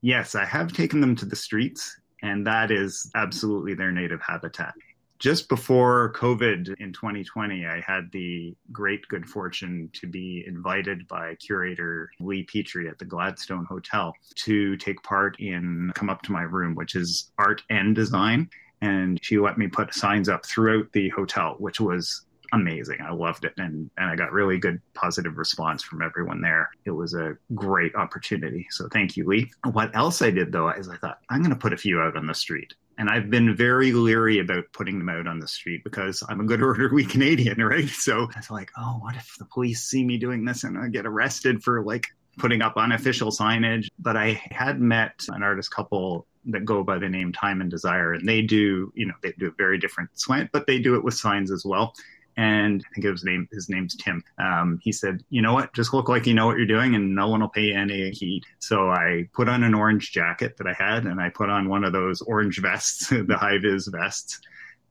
yes, 0.00 0.34
I 0.34 0.46
have 0.46 0.72
taken 0.72 1.00
them 1.02 1.14
to 1.16 1.26
the 1.26 1.36
streets, 1.36 2.00
and 2.22 2.46
that 2.46 2.70
is 2.70 3.10
absolutely 3.14 3.74
their 3.74 3.92
native 3.92 4.22
habitat. 4.22 4.72
Just 5.18 5.48
before 5.48 6.12
COVID 6.14 6.74
in 6.78 6.92
2020, 6.92 7.66
I 7.66 7.80
had 7.80 8.10
the 8.12 8.54
great 8.72 9.06
good 9.08 9.26
fortune 9.26 9.90
to 9.94 10.06
be 10.06 10.44
invited 10.46 11.08
by 11.08 11.34
curator 11.36 12.10
Lee 12.20 12.42
Petrie 12.42 12.88
at 12.88 12.98
the 12.98 13.06
Gladstone 13.06 13.66
Hotel 13.66 14.14
to 14.44 14.76
take 14.76 15.02
part 15.02 15.40
in 15.40 15.90
Come 15.94 16.10
Up 16.10 16.22
to 16.22 16.32
My 16.32 16.42
Room, 16.42 16.74
which 16.74 16.94
is 16.94 17.32
art 17.38 17.62
and 17.70 17.94
design 17.94 18.50
and 18.80 19.18
she 19.22 19.38
let 19.38 19.58
me 19.58 19.68
put 19.68 19.94
signs 19.94 20.28
up 20.28 20.44
throughout 20.44 20.92
the 20.92 21.08
hotel, 21.10 21.56
which 21.58 21.80
was 21.80 22.26
amazing. 22.52 23.00
I 23.00 23.12
loved 23.12 23.44
it, 23.44 23.54
and 23.56 23.90
and 23.96 24.10
I 24.10 24.16
got 24.16 24.32
really 24.32 24.58
good 24.58 24.80
positive 24.94 25.36
response 25.36 25.82
from 25.82 26.02
everyone 26.02 26.40
there. 26.40 26.70
It 26.84 26.90
was 26.90 27.14
a 27.14 27.36
great 27.54 27.94
opportunity. 27.94 28.66
So 28.70 28.88
thank 28.92 29.16
you, 29.16 29.26
Lee. 29.26 29.50
What 29.72 29.94
else 29.94 30.22
I 30.22 30.30
did 30.30 30.52
though 30.52 30.70
is 30.70 30.88
I 30.88 30.96
thought 30.96 31.18
I'm 31.30 31.40
going 31.40 31.50
to 31.50 31.60
put 31.60 31.72
a 31.72 31.78
few 31.78 32.00
out 32.00 32.16
on 32.16 32.26
the 32.26 32.34
street. 32.34 32.74
And 32.98 33.10
I've 33.10 33.28
been 33.28 33.54
very 33.54 33.92
leery 33.92 34.38
about 34.38 34.64
putting 34.72 34.98
them 34.98 35.10
out 35.10 35.26
on 35.26 35.38
the 35.38 35.46
street 35.46 35.84
because 35.84 36.22
I'm 36.30 36.40
a 36.40 36.44
good 36.44 36.62
orderly 36.62 37.04
Canadian, 37.04 37.58
right? 37.62 37.88
So 37.88 38.28
I 38.34 38.38
was 38.38 38.50
like, 38.50 38.70
oh, 38.78 38.98
what 39.00 39.16
if 39.16 39.34
the 39.38 39.44
police 39.44 39.82
see 39.82 40.02
me 40.02 40.16
doing 40.16 40.46
this 40.46 40.64
and 40.64 40.78
I 40.78 40.88
get 40.88 41.04
arrested 41.04 41.62
for 41.62 41.84
like 41.84 42.06
putting 42.38 42.62
up 42.62 42.76
unofficial 42.76 43.30
signage? 43.30 43.88
But 43.98 44.16
I 44.16 44.40
had 44.50 44.80
met 44.80 45.24
an 45.28 45.42
artist 45.42 45.70
couple 45.70 46.26
that 46.46 46.64
go 46.64 46.82
by 46.82 46.98
the 46.98 47.08
name 47.08 47.32
Time 47.32 47.60
and 47.60 47.70
Desire, 47.70 48.12
and 48.12 48.28
they 48.28 48.42
do, 48.42 48.92
you 48.94 49.06
know, 49.06 49.14
they 49.22 49.32
do 49.38 49.48
a 49.48 49.54
very 49.58 49.78
different 49.78 50.10
slant, 50.14 50.50
but 50.52 50.66
they 50.66 50.78
do 50.78 50.94
it 50.94 51.04
with 51.04 51.14
signs 51.14 51.50
as 51.50 51.64
well. 51.64 51.94
And 52.38 52.84
I 52.84 52.94
think 52.94 53.06
his 53.06 53.24
name 53.24 53.48
his 53.50 53.70
name's 53.70 53.96
Tim. 53.96 54.22
Um, 54.38 54.78
he 54.82 54.92
said, 54.92 55.24
"You 55.30 55.40
know 55.40 55.54
what? 55.54 55.72
Just 55.72 55.94
look 55.94 56.10
like 56.10 56.26
you 56.26 56.34
know 56.34 56.44
what 56.44 56.58
you're 56.58 56.66
doing, 56.66 56.94
and 56.94 57.14
no 57.14 57.28
one 57.28 57.40
will 57.40 57.48
pay 57.48 57.72
any 57.72 58.10
heed." 58.10 58.42
So 58.58 58.90
I 58.90 59.26
put 59.32 59.48
on 59.48 59.62
an 59.62 59.72
orange 59.72 60.12
jacket 60.12 60.58
that 60.58 60.66
I 60.66 60.74
had, 60.74 61.06
and 61.06 61.18
I 61.18 61.30
put 61.30 61.48
on 61.48 61.70
one 61.70 61.82
of 61.82 61.94
those 61.94 62.20
orange 62.20 62.60
vests, 62.60 63.08
the 63.10 63.38
high 63.38 63.56
vis 63.56 63.88
vests, 63.88 64.40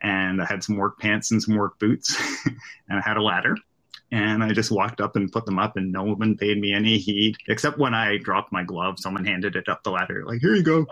and 0.01 0.41
I 0.41 0.45
had 0.45 0.63
some 0.63 0.77
work 0.77 0.99
pants 0.99 1.29
and 1.29 1.41
some 1.41 1.55
work 1.55 1.77
boots, 1.77 2.19
and 2.89 2.97
I 2.97 3.01
had 3.01 3.17
a 3.17 3.21
ladder 3.21 3.55
and 4.11 4.43
I 4.43 4.51
just 4.51 4.71
walked 4.71 5.01
up 5.01 5.15
and 5.15 5.31
put 5.31 5.45
them 5.45 5.59
up, 5.59 5.77
and 5.77 5.91
no 5.91 6.03
one 6.03 6.37
paid 6.37 6.59
me 6.59 6.73
any 6.73 6.97
heed 6.97 7.37
except 7.47 7.77
when 7.77 7.93
I 7.93 8.17
dropped 8.17 8.51
my 8.51 8.63
glove. 8.63 8.99
Someone 8.99 9.25
handed 9.25 9.55
it 9.55 9.67
up 9.67 9.83
the 9.83 9.91
ladder, 9.91 10.23
like, 10.25 10.41
"Here 10.41 10.55
you 10.55 10.63
go." 10.63 10.85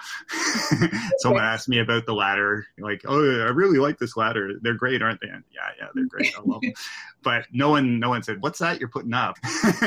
someone 1.19 1.43
asked 1.43 1.69
me 1.69 1.79
about 1.79 2.05
the 2.05 2.13
ladder, 2.13 2.65
like, 2.79 3.01
"Oh, 3.05 3.21
I 3.21 3.49
really 3.49 3.77
like 3.77 3.99
this 3.99 4.17
ladder. 4.17 4.53
They're 4.61 4.73
great, 4.73 5.01
aren't 5.01 5.21
they?" 5.21 5.29
And, 5.29 5.43
yeah, 5.53 5.69
yeah, 5.79 5.87
they're 5.93 6.05
great. 6.05 6.33
I 6.35 6.41
love 6.43 6.61
them. 6.61 6.73
but 7.23 7.45
no 7.51 7.69
one, 7.69 7.99
no 7.99 8.09
one 8.09 8.23
said, 8.23 8.41
"What's 8.41 8.59
that 8.59 8.79
you're 8.79 8.89
putting 8.89 9.13
up?" 9.13 9.37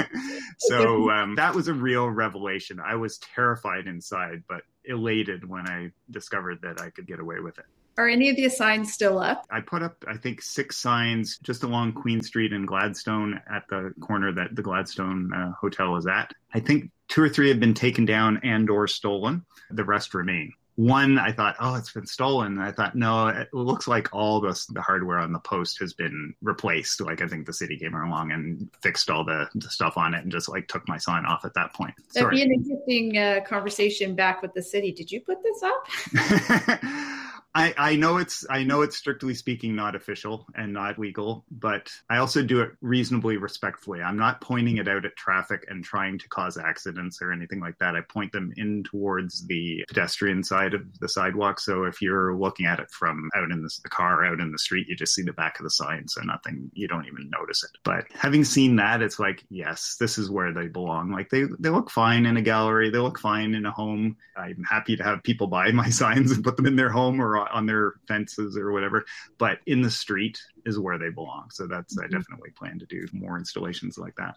so 0.58 1.10
um, 1.10 1.34
that 1.36 1.54
was 1.54 1.68
a 1.68 1.74
real 1.74 2.08
revelation. 2.08 2.80
I 2.80 2.94
was 2.94 3.18
terrified 3.18 3.86
inside, 3.86 4.44
but 4.48 4.62
elated 4.84 5.48
when 5.48 5.68
I 5.68 5.90
discovered 6.10 6.60
that 6.62 6.80
I 6.80 6.90
could 6.90 7.06
get 7.06 7.18
away 7.18 7.40
with 7.40 7.58
it. 7.58 7.64
Are 7.98 8.08
any 8.08 8.28
of 8.28 8.36
the 8.36 8.48
signs 8.48 8.92
still 8.92 9.18
up? 9.18 9.46
I 9.50 9.60
put 9.60 9.82
up, 9.82 10.04
I 10.06 10.18
think, 10.18 10.42
six 10.42 10.76
signs 10.76 11.38
just 11.38 11.62
along 11.62 11.94
Queen 11.94 12.20
Street 12.20 12.52
and 12.52 12.68
Gladstone 12.68 13.40
at 13.50 13.66
the 13.68 13.94
corner 14.00 14.32
that 14.32 14.54
the 14.54 14.62
Gladstone 14.62 15.32
uh, 15.32 15.52
Hotel 15.52 15.96
is 15.96 16.06
at. 16.06 16.32
I 16.52 16.60
think 16.60 16.90
two 17.08 17.22
or 17.22 17.28
three 17.28 17.48
have 17.48 17.60
been 17.60 17.74
taken 17.74 18.04
down 18.04 18.40
and 18.42 18.68
or 18.68 18.86
stolen. 18.86 19.46
The 19.70 19.84
rest 19.84 20.12
remain. 20.12 20.52
One, 20.74 21.18
I 21.18 21.32
thought, 21.32 21.56
oh, 21.58 21.74
it's 21.76 21.92
been 21.92 22.06
stolen. 22.06 22.58
And 22.58 22.62
I 22.62 22.70
thought, 22.70 22.94
no, 22.94 23.28
it 23.28 23.48
looks 23.54 23.88
like 23.88 24.12
all 24.12 24.42
the, 24.42 24.62
the 24.74 24.82
hardware 24.82 25.18
on 25.18 25.32
the 25.32 25.38
post 25.38 25.78
has 25.78 25.94
been 25.94 26.34
replaced. 26.42 27.00
Like 27.00 27.22
I 27.22 27.28
think 27.28 27.46
the 27.46 27.54
city 27.54 27.78
came 27.78 27.94
along 27.94 28.32
and 28.32 28.68
fixed 28.82 29.08
all 29.08 29.24
the, 29.24 29.48
the 29.54 29.70
stuff 29.70 29.96
on 29.96 30.12
it 30.12 30.22
and 30.22 30.30
just 30.30 30.50
like 30.50 30.68
took 30.68 30.86
my 30.86 30.98
sign 30.98 31.24
off 31.24 31.46
at 31.46 31.54
that 31.54 31.72
point. 31.72 31.94
That'd 32.12 32.28
be 32.28 32.42
an 32.42 32.52
interesting 32.52 33.16
uh, 33.16 33.40
conversation 33.48 34.14
back 34.14 34.42
with 34.42 34.52
the 34.52 34.62
city. 34.62 34.92
Did 34.92 35.10
you 35.10 35.22
put 35.22 35.38
this 35.42 35.62
up? 35.62 37.22
I, 37.56 37.72
I 37.78 37.96
know 37.96 38.18
it's 38.18 38.44
I 38.50 38.64
know 38.64 38.82
it's 38.82 38.98
strictly 38.98 39.32
speaking 39.32 39.74
not 39.74 39.96
official 39.96 40.46
and 40.54 40.74
not 40.74 40.98
legal, 40.98 41.46
but 41.50 41.90
I 42.10 42.18
also 42.18 42.42
do 42.42 42.60
it 42.60 42.72
reasonably 42.82 43.38
respectfully. 43.38 44.02
I'm 44.02 44.18
not 44.18 44.42
pointing 44.42 44.76
it 44.76 44.88
out 44.88 45.06
at 45.06 45.16
traffic 45.16 45.64
and 45.68 45.82
trying 45.82 46.18
to 46.18 46.28
cause 46.28 46.58
accidents 46.58 47.22
or 47.22 47.32
anything 47.32 47.60
like 47.60 47.78
that. 47.78 47.96
I 47.96 48.02
point 48.02 48.32
them 48.32 48.52
in 48.58 48.84
towards 48.84 49.46
the 49.46 49.82
pedestrian 49.88 50.44
side 50.44 50.74
of 50.74 50.82
the 51.00 51.08
sidewalk. 51.08 51.58
So 51.58 51.84
if 51.84 52.02
you're 52.02 52.36
looking 52.36 52.66
at 52.66 52.78
it 52.78 52.90
from 52.90 53.30
out 53.34 53.50
in 53.50 53.62
the, 53.62 53.70
the 53.82 53.88
car 53.88 54.26
out 54.26 54.38
in 54.38 54.52
the 54.52 54.58
street, 54.58 54.86
you 54.86 54.94
just 54.94 55.14
see 55.14 55.22
the 55.22 55.32
back 55.32 55.58
of 55.58 55.64
the 55.64 55.70
sign, 55.70 56.08
so 56.08 56.20
nothing 56.20 56.70
you 56.74 56.86
don't 56.86 57.06
even 57.06 57.30
notice 57.30 57.64
it. 57.64 57.70
But 57.84 58.04
having 58.12 58.44
seen 58.44 58.76
that, 58.76 59.00
it's 59.00 59.18
like 59.18 59.42
yes, 59.48 59.96
this 59.98 60.18
is 60.18 60.28
where 60.28 60.52
they 60.52 60.68
belong. 60.68 61.10
Like 61.10 61.30
they 61.30 61.44
they 61.58 61.70
look 61.70 61.88
fine 61.88 62.26
in 62.26 62.36
a 62.36 62.42
gallery, 62.42 62.90
they 62.90 62.98
look 62.98 63.18
fine 63.18 63.54
in 63.54 63.64
a 63.64 63.70
home. 63.70 64.18
I'm 64.36 64.62
happy 64.68 64.96
to 64.96 65.02
have 65.02 65.22
people 65.22 65.46
buy 65.46 65.72
my 65.72 65.88
signs 66.02 66.32
and 66.32 66.44
put 66.44 66.58
them 66.58 66.66
in 66.66 66.76
their 66.76 66.90
home 66.90 67.18
or 67.18 67.45
on 67.52 67.66
their 67.66 67.94
fences 68.06 68.56
or 68.56 68.72
whatever. 68.72 69.04
But 69.38 69.58
in 69.66 69.82
the 69.82 69.90
street 69.90 70.40
is 70.64 70.78
where 70.78 70.98
they 70.98 71.10
belong. 71.10 71.50
So 71.50 71.66
that's 71.66 71.96
mm-hmm. 71.96 72.04
I 72.04 72.18
definitely 72.18 72.50
plan 72.50 72.78
to 72.78 72.86
do 72.86 73.06
more 73.12 73.38
installations 73.38 73.98
like 73.98 74.14
that. 74.16 74.36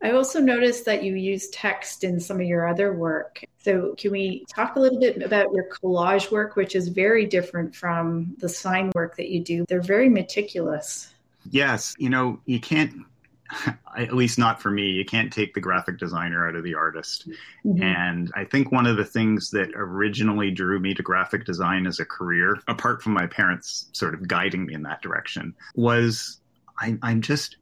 I 0.00 0.12
also 0.12 0.38
noticed 0.38 0.84
that 0.84 1.02
you 1.02 1.16
use 1.16 1.48
text 1.48 2.04
in 2.04 2.20
some 2.20 2.40
of 2.40 2.46
your 2.46 2.68
other 2.68 2.92
work. 2.92 3.42
So, 3.58 3.96
can 3.98 4.12
we 4.12 4.44
talk 4.48 4.76
a 4.76 4.80
little 4.80 5.00
bit 5.00 5.22
about 5.22 5.52
your 5.52 5.68
collage 5.68 6.30
work, 6.30 6.54
which 6.54 6.76
is 6.76 6.86
very 6.86 7.26
different 7.26 7.74
from 7.74 8.36
the 8.38 8.48
sign 8.48 8.92
work 8.94 9.16
that 9.16 9.28
you 9.28 9.42
do? 9.42 9.64
They're 9.68 9.80
very 9.80 10.08
meticulous. 10.08 11.12
Yes. 11.50 11.94
You 11.98 12.10
know, 12.10 12.40
you 12.46 12.60
can't 12.60 12.94
at 13.96 14.14
least 14.14 14.38
not 14.38 14.60
for 14.60 14.70
me. 14.70 14.90
You 14.90 15.04
can't 15.04 15.32
take 15.32 15.54
the 15.54 15.60
graphic 15.60 15.98
designer 15.98 16.48
out 16.48 16.54
of 16.54 16.64
the 16.64 16.74
artist. 16.74 17.28
Mm-hmm. 17.64 17.82
And 17.82 18.32
I 18.34 18.44
think 18.44 18.72
one 18.72 18.86
of 18.86 18.96
the 18.96 19.04
things 19.04 19.50
that 19.50 19.70
originally 19.74 20.50
drew 20.50 20.78
me 20.78 20.94
to 20.94 21.02
graphic 21.02 21.44
design 21.44 21.86
as 21.86 22.00
a 22.00 22.04
career, 22.04 22.58
apart 22.68 23.02
from 23.02 23.12
my 23.12 23.26
parents 23.26 23.88
sort 23.92 24.14
of 24.14 24.28
guiding 24.28 24.66
me 24.66 24.74
in 24.74 24.82
that 24.82 25.02
direction, 25.02 25.54
was 25.74 26.40
I, 26.80 26.98
I 27.02 27.14
just 27.14 27.56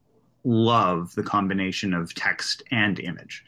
love 0.44 1.14
the 1.14 1.22
combination 1.22 1.94
of 1.94 2.14
text 2.14 2.62
and 2.70 2.98
image. 3.00 3.44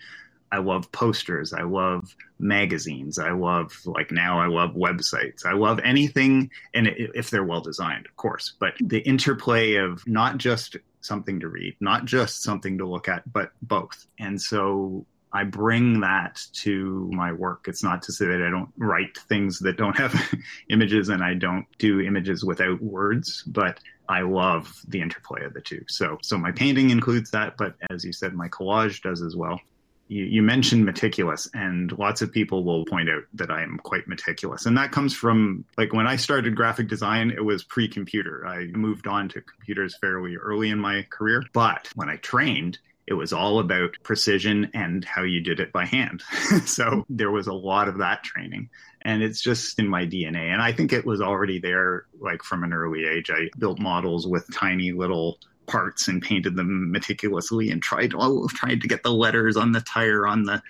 I 0.51 0.59
love 0.59 0.91
posters. 0.93 1.53
I 1.53 1.63
love 1.63 2.15
magazines. 2.39 3.19
I 3.19 3.33
love, 3.33 3.73
like 3.85 4.11
now, 4.11 4.41
I 4.41 4.47
love 4.47 4.71
websites. 4.71 5.45
I 5.45 5.53
love 5.53 5.81
anything, 5.85 6.51
and 6.75 6.89
if 6.97 7.31
they're 7.31 7.45
well 7.45 7.61
designed, 7.61 8.07
of 8.07 8.17
course, 8.17 8.55
but 8.59 8.75
the 8.81 9.01
interplay 9.01 9.75
of 9.75 10.07
not 10.07 10.39
just 10.39 10.77
something 11.01 11.41
to 11.41 11.49
read, 11.49 11.77
not 11.81 12.05
just 12.05 12.43
something 12.43 12.79
to 12.79 12.87
look 12.87 13.09
at, 13.09 13.31
but 13.31 13.53
both. 13.63 14.07
And 14.19 14.41
so 14.41 15.07
I 15.33 15.45
bring 15.45 16.01
that 16.01 16.41
to 16.65 17.11
my 17.13 17.33
work. 17.33 17.67
It's 17.69 17.83
not 17.83 18.03
to 18.03 18.13
say 18.13 18.27
that 18.27 18.43
I 18.43 18.51
don't 18.51 18.73
write 18.77 19.17
things 19.29 19.59
that 19.61 19.77
don't 19.77 19.97
have 19.97 20.15
images 20.71 21.09
and 21.09 21.23
I 21.23 21.35
don't 21.35 21.67
do 21.79 22.01
images 22.01 22.45
without 22.45 22.83
words, 22.83 23.43
but 23.47 23.79
I 24.09 24.23
love 24.23 24.73
the 24.89 25.01
interplay 25.03 25.45
of 25.45 25.53
the 25.53 25.61
two. 25.61 25.85
So, 25.89 26.19
so 26.23 26.39
my 26.39 26.51
painting 26.51 26.91
includes 26.91 27.31
that, 27.33 27.57
but 27.59 27.75
as 27.91 28.05
you 28.05 28.13
said, 28.13 28.33
my 28.33 28.49
collage 28.49 29.03
does 29.03 29.23
as 29.23 29.37
well 29.37 29.61
you, 30.09 30.25
you, 30.25 30.43
mentioned 30.43 30.85
meticulous, 30.85 31.49
and 31.55 31.97
lots 31.99 32.23
of 32.23 32.33
people 32.33 32.65
will 32.65 32.85
point 32.85 33.09
out 33.09 33.23
that 33.35 33.51
I 33.51 33.63
am 33.63 33.79
quite 33.79 34.09
meticulous. 34.09 34.67
And 34.67 34.77
that 34.77 34.93
comes 34.93 35.15
from 35.15 35.65
like 35.77 35.93
when 35.93 36.07
I 36.07 36.17
started 36.17 36.57
graphic 36.57 36.89
design, 36.89 37.31
it 37.31 37.45
was 37.45 37.63
pre 37.63 37.89
computer. 37.89 38.47
I 38.47 38.67
moved 38.67 39.07
on 39.07 39.29
to 39.31 39.41
computers 39.41 39.97
fairly 40.01 40.37
early 40.37 40.71
in 40.71 40.79
my 40.79 41.07
career. 41.11 41.43
But 41.53 41.89
when 41.95 42.09
I 42.09 42.17
trained, 42.17 42.79
it 43.09 43.15
was 43.15 43.33
all 43.33 43.59
about 43.59 43.97
precision 44.03 44.71
and 44.75 45.03
how 45.03 45.23
you 45.23 45.41
did 45.41 45.61
it 45.61 45.73
by 45.73 45.87
hand. 45.87 46.23
so 46.67 47.07
there 47.09 47.31
was 47.31 47.47
a 47.47 47.55
lot 47.55 47.89
of 47.89 47.99
that 47.99 48.23
training. 48.23 48.69
And 49.03 49.23
it's 49.23 49.41
just 49.41 49.79
in 49.79 49.89
my 49.89 50.05
DNA. 50.05 50.53
And 50.53 50.61
I 50.61 50.73
think 50.73 50.93
it 50.93 51.07
was 51.07 51.23
already 51.23 51.59
there, 51.59 52.05
like 52.21 52.43
from 52.43 52.65
an 52.65 52.75
early 52.75 53.07
age. 53.07 53.31
I 53.31 53.49
built 53.59 53.79
models 53.79 54.27
with 54.27 54.53
tiny 54.53 54.93
little 54.93 55.39
parts 55.69 56.09
and 56.09 56.21
painted 56.23 56.57
them 56.57 56.91
meticulously 56.91 57.71
and 57.71 57.83
tried 57.83 58.13
tried 58.49 58.81
to 58.81 58.89
get 58.89 59.03
the 59.03 59.13
letters 59.13 59.57
on 59.57 59.73
the 59.73 59.81
tire 59.81 60.27
on 60.27 60.43
the 60.43 60.61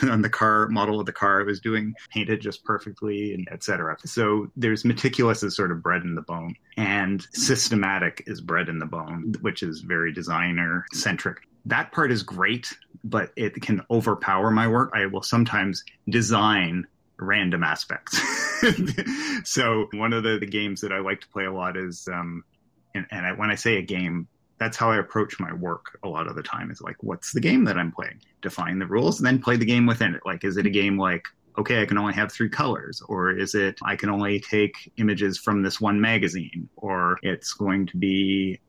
on 0.10 0.22
the 0.22 0.28
car 0.28 0.68
model 0.68 1.00
of 1.00 1.06
the 1.06 1.12
car 1.12 1.40
I 1.40 1.44
was 1.44 1.60
doing 1.60 1.94
painted 2.10 2.40
just 2.40 2.64
perfectly 2.64 3.34
and 3.34 3.48
etc. 3.50 3.96
So 4.04 4.50
there's 4.56 4.84
meticulous 4.84 5.42
is 5.42 5.56
sort 5.56 5.72
of 5.72 5.82
bred 5.82 6.02
in 6.02 6.14
the 6.14 6.22
bone 6.22 6.54
and 6.76 7.26
systematic 7.32 8.24
is 8.26 8.40
bred 8.40 8.68
in 8.68 8.78
the 8.78 8.86
bone, 8.86 9.34
which 9.40 9.62
is 9.62 9.80
very 9.80 10.12
designer 10.12 10.84
centric. 10.92 11.38
That 11.66 11.92
part 11.92 12.10
is 12.10 12.22
great, 12.22 12.72
but 13.04 13.30
it 13.36 13.60
can 13.62 13.82
overpower 13.90 14.50
my 14.50 14.66
work. 14.66 14.90
I 14.94 15.06
will 15.06 15.22
sometimes 15.22 15.84
design 16.08 16.86
random 17.18 17.62
aspects. 17.62 18.20
so 19.44 19.86
one 19.92 20.12
of 20.12 20.24
the, 20.24 20.38
the, 20.38 20.46
games 20.46 20.80
that 20.80 20.92
I 20.92 20.98
like 20.98 21.20
to 21.20 21.28
play 21.28 21.44
a 21.44 21.52
lot 21.52 21.76
is 21.76 22.08
um, 22.12 22.42
and, 22.94 23.06
and 23.10 23.26
I, 23.26 23.32
when 23.32 23.50
I 23.50 23.54
say 23.54 23.76
a 23.76 23.82
game, 23.82 24.28
that's 24.62 24.76
how 24.76 24.90
I 24.90 24.98
approach 24.98 25.40
my 25.40 25.52
work 25.52 25.98
a 26.04 26.08
lot 26.08 26.28
of 26.28 26.36
the 26.36 26.42
time. 26.42 26.70
Is 26.70 26.80
like, 26.80 27.02
what's 27.02 27.32
the 27.32 27.40
game 27.40 27.64
that 27.64 27.76
I'm 27.76 27.92
playing? 27.92 28.20
Define 28.40 28.78
the 28.78 28.86
rules, 28.86 29.18
and 29.18 29.26
then 29.26 29.42
play 29.42 29.56
the 29.56 29.64
game 29.64 29.86
within 29.86 30.14
it. 30.14 30.22
Like, 30.24 30.44
is 30.44 30.56
it 30.56 30.66
a 30.66 30.70
game 30.70 30.98
like 30.98 31.24
okay, 31.58 31.82
I 31.82 31.86
can 31.86 31.98
only 31.98 32.14
have 32.14 32.32
three 32.32 32.48
colors? 32.48 33.02
Or 33.08 33.30
is 33.30 33.54
it 33.54 33.78
I 33.84 33.96
can 33.96 34.08
only 34.08 34.40
take 34.40 34.90
images 34.96 35.38
from 35.38 35.62
this 35.62 35.80
one 35.80 36.00
magazine? 36.00 36.68
Or 36.76 37.18
it's 37.22 37.52
going 37.52 37.86
to 37.88 37.96
be, 37.96 38.60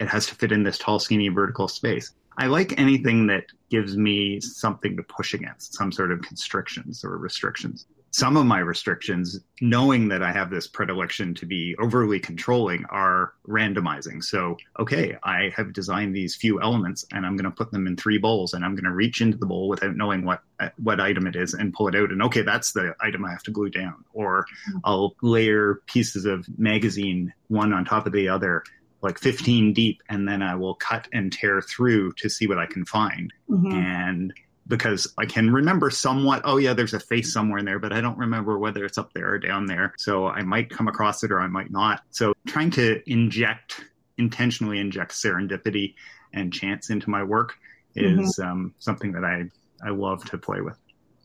it 0.00 0.08
has 0.08 0.26
to 0.26 0.34
fit 0.34 0.52
in 0.52 0.62
this 0.62 0.78
tall, 0.78 0.98
skinny 0.98 1.28
vertical 1.28 1.68
space. 1.68 2.12
I 2.38 2.46
like 2.46 2.78
anything 2.80 3.26
that 3.26 3.44
gives 3.70 3.96
me 3.96 4.40
something 4.40 4.96
to 4.96 5.02
push 5.02 5.34
against, 5.34 5.74
some 5.74 5.92
sort 5.92 6.10
of 6.10 6.22
constrictions 6.22 7.04
or 7.04 7.18
restrictions 7.18 7.86
some 8.12 8.36
of 8.36 8.44
my 8.44 8.58
restrictions, 8.58 9.40
knowing 9.62 10.08
that 10.08 10.22
I 10.22 10.32
have 10.32 10.50
this 10.50 10.66
predilection 10.66 11.34
to 11.36 11.46
be 11.46 11.74
overly 11.78 12.20
controlling, 12.20 12.84
are 12.90 13.32
randomizing. 13.48 14.22
So, 14.22 14.58
okay, 14.78 15.16
I 15.24 15.50
have 15.56 15.72
designed 15.72 16.14
these 16.14 16.36
few 16.36 16.60
elements 16.60 17.06
and 17.10 17.24
I'm 17.24 17.36
going 17.36 17.50
to 17.50 17.56
put 17.56 17.72
them 17.72 17.86
in 17.86 17.96
three 17.96 18.18
bowls 18.18 18.52
and 18.52 18.66
I'm 18.66 18.74
going 18.74 18.84
to 18.84 18.92
reach 18.92 19.22
into 19.22 19.38
the 19.38 19.46
bowl 19.46 19.66
without 19.66 19.96
knowing 19.96 20.26
what 20.26 20.42
what 20.76 21.00
item 21.00 21.26
it 21.26 21.36
is 21.36 21.54
and 21.54 21.72
pull 21.72 21.88
it 21.88 21.96
out. 21.96 22.10
And 22.10 22.22
okay, 22.24 22.42
that's 22.42 22.72
the 22.72 22.94
item 23.00 23.24
I 23.24 23.30
have 23.30 23.42
to 23.44 23.50
glue 23.50 23.70
down. 23.70 24.04
Or 24.12 24.44
I'll 24.84 25.16
layer 25.22 25.80
pieces 25.86 26.26
of 26.26 26.46
magazine 26.58 27.32
one 27.48 27.72
on 27.72 27.86
top 27.86 28.06
of 28.06 28.12
the 28.12 28.28
other 28.28 28.62
like 29.00 29.18
15 29.18 29.72
deep 29.72 30.02
and 30.08 30.28
then 30.28 30.42
I 30.42 30.54
will 30.54 30.74
cut 30.74 31.08
and 31.12 31.32
tear 31.32 31.60
through 31.60 32.12
to 32.18 32.28
see 32.28 32.46
what 32.46 32.58
I 32.58 32.66
can 32.66 32.84
find. 32.84 33.32
Mm-hmm. 33.48 33.72
And 33.72 34.34
because 34.72 35.06
I 35.18 35.26
can 35.26 35.52
remember 35.52 35.90
somewhat, 35.90 36.40
oh 36.46 36.56
yeah, 36.56 36.72
there's 36.72 36.94
a 36.94 36.98
face 36.98 37.30
somewhere 37.30 37.58
in 37.58 37.66
there, 37.66 37.78
but 37.78 37.92
I 37.92 38.00
don't 38.00 38.16
remember 38.16 38.58
whether 38.58 38.86
it's 38.86 38.96
up 38.96 39.12
there 39.12 39.34
or 39.34 39.38
down 39.38 39.66
there. 39.66 39.92
So 39.98 40.28
I 40.28 40.40
might 40.40 40.70
come 40.70 40.88
across 40.88 41.22
it 41.22 41.30
or 41.30 41.40
I 41.40 41.46
might 41.46 41.70
not. 41.70 42.00
So 42.08 42.32
trying 42.46 42.70
to 42.70 43.02
inject, 43.04 43.84
intentionally 44.16 44.78
inject 44.78 45.12
serendipity 45.12 45.92
and 46.32 46.50
chance 46.50 46.88
into 46.88 47.10
my 47.10 47.22
work 47.22 47.52
is 47.94 48.38
mm-hmm. 48.38 48.50
um, 48.50 48.74
something 48.78 49.12
that 49.12 49.24
I, 49.24 49.42
I 49.86 49.90
love 49.90 50.24
to 50.30 50.38
play 50.38 50.62
with. 50.62 50.78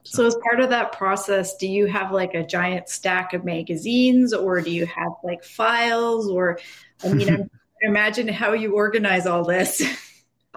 So. 0.04 0.24
so, 0.24 0.28
as 0.28 0.36
part 0.44 0.60
of 0.60 0.70
that 0.72 0.92
process, 0.92 1.56
do 1.56 1.70
you 1.70 1.86
have 1.86 2.12
like 2.12 2.34
a 2.34 2.46
giant 2.46 2.90
stack 2.90 3.34
of 3.34 3.46
magazines 3.46 4.34
or 4.34 4.60
do 4.60 4.72
you 4.72 4.86
have 4.86 5.14
like 5.24 5.46
files 5.46 6.30
or, 6.30 6.60
I 7.02 7.14
mean, 7.14 7.50
imagine 7.82 8.28
how 8.28 8.52
you 8.52 8.76
organize 8.76 9.26
all 9.26 9.46
this. 9.46 9.82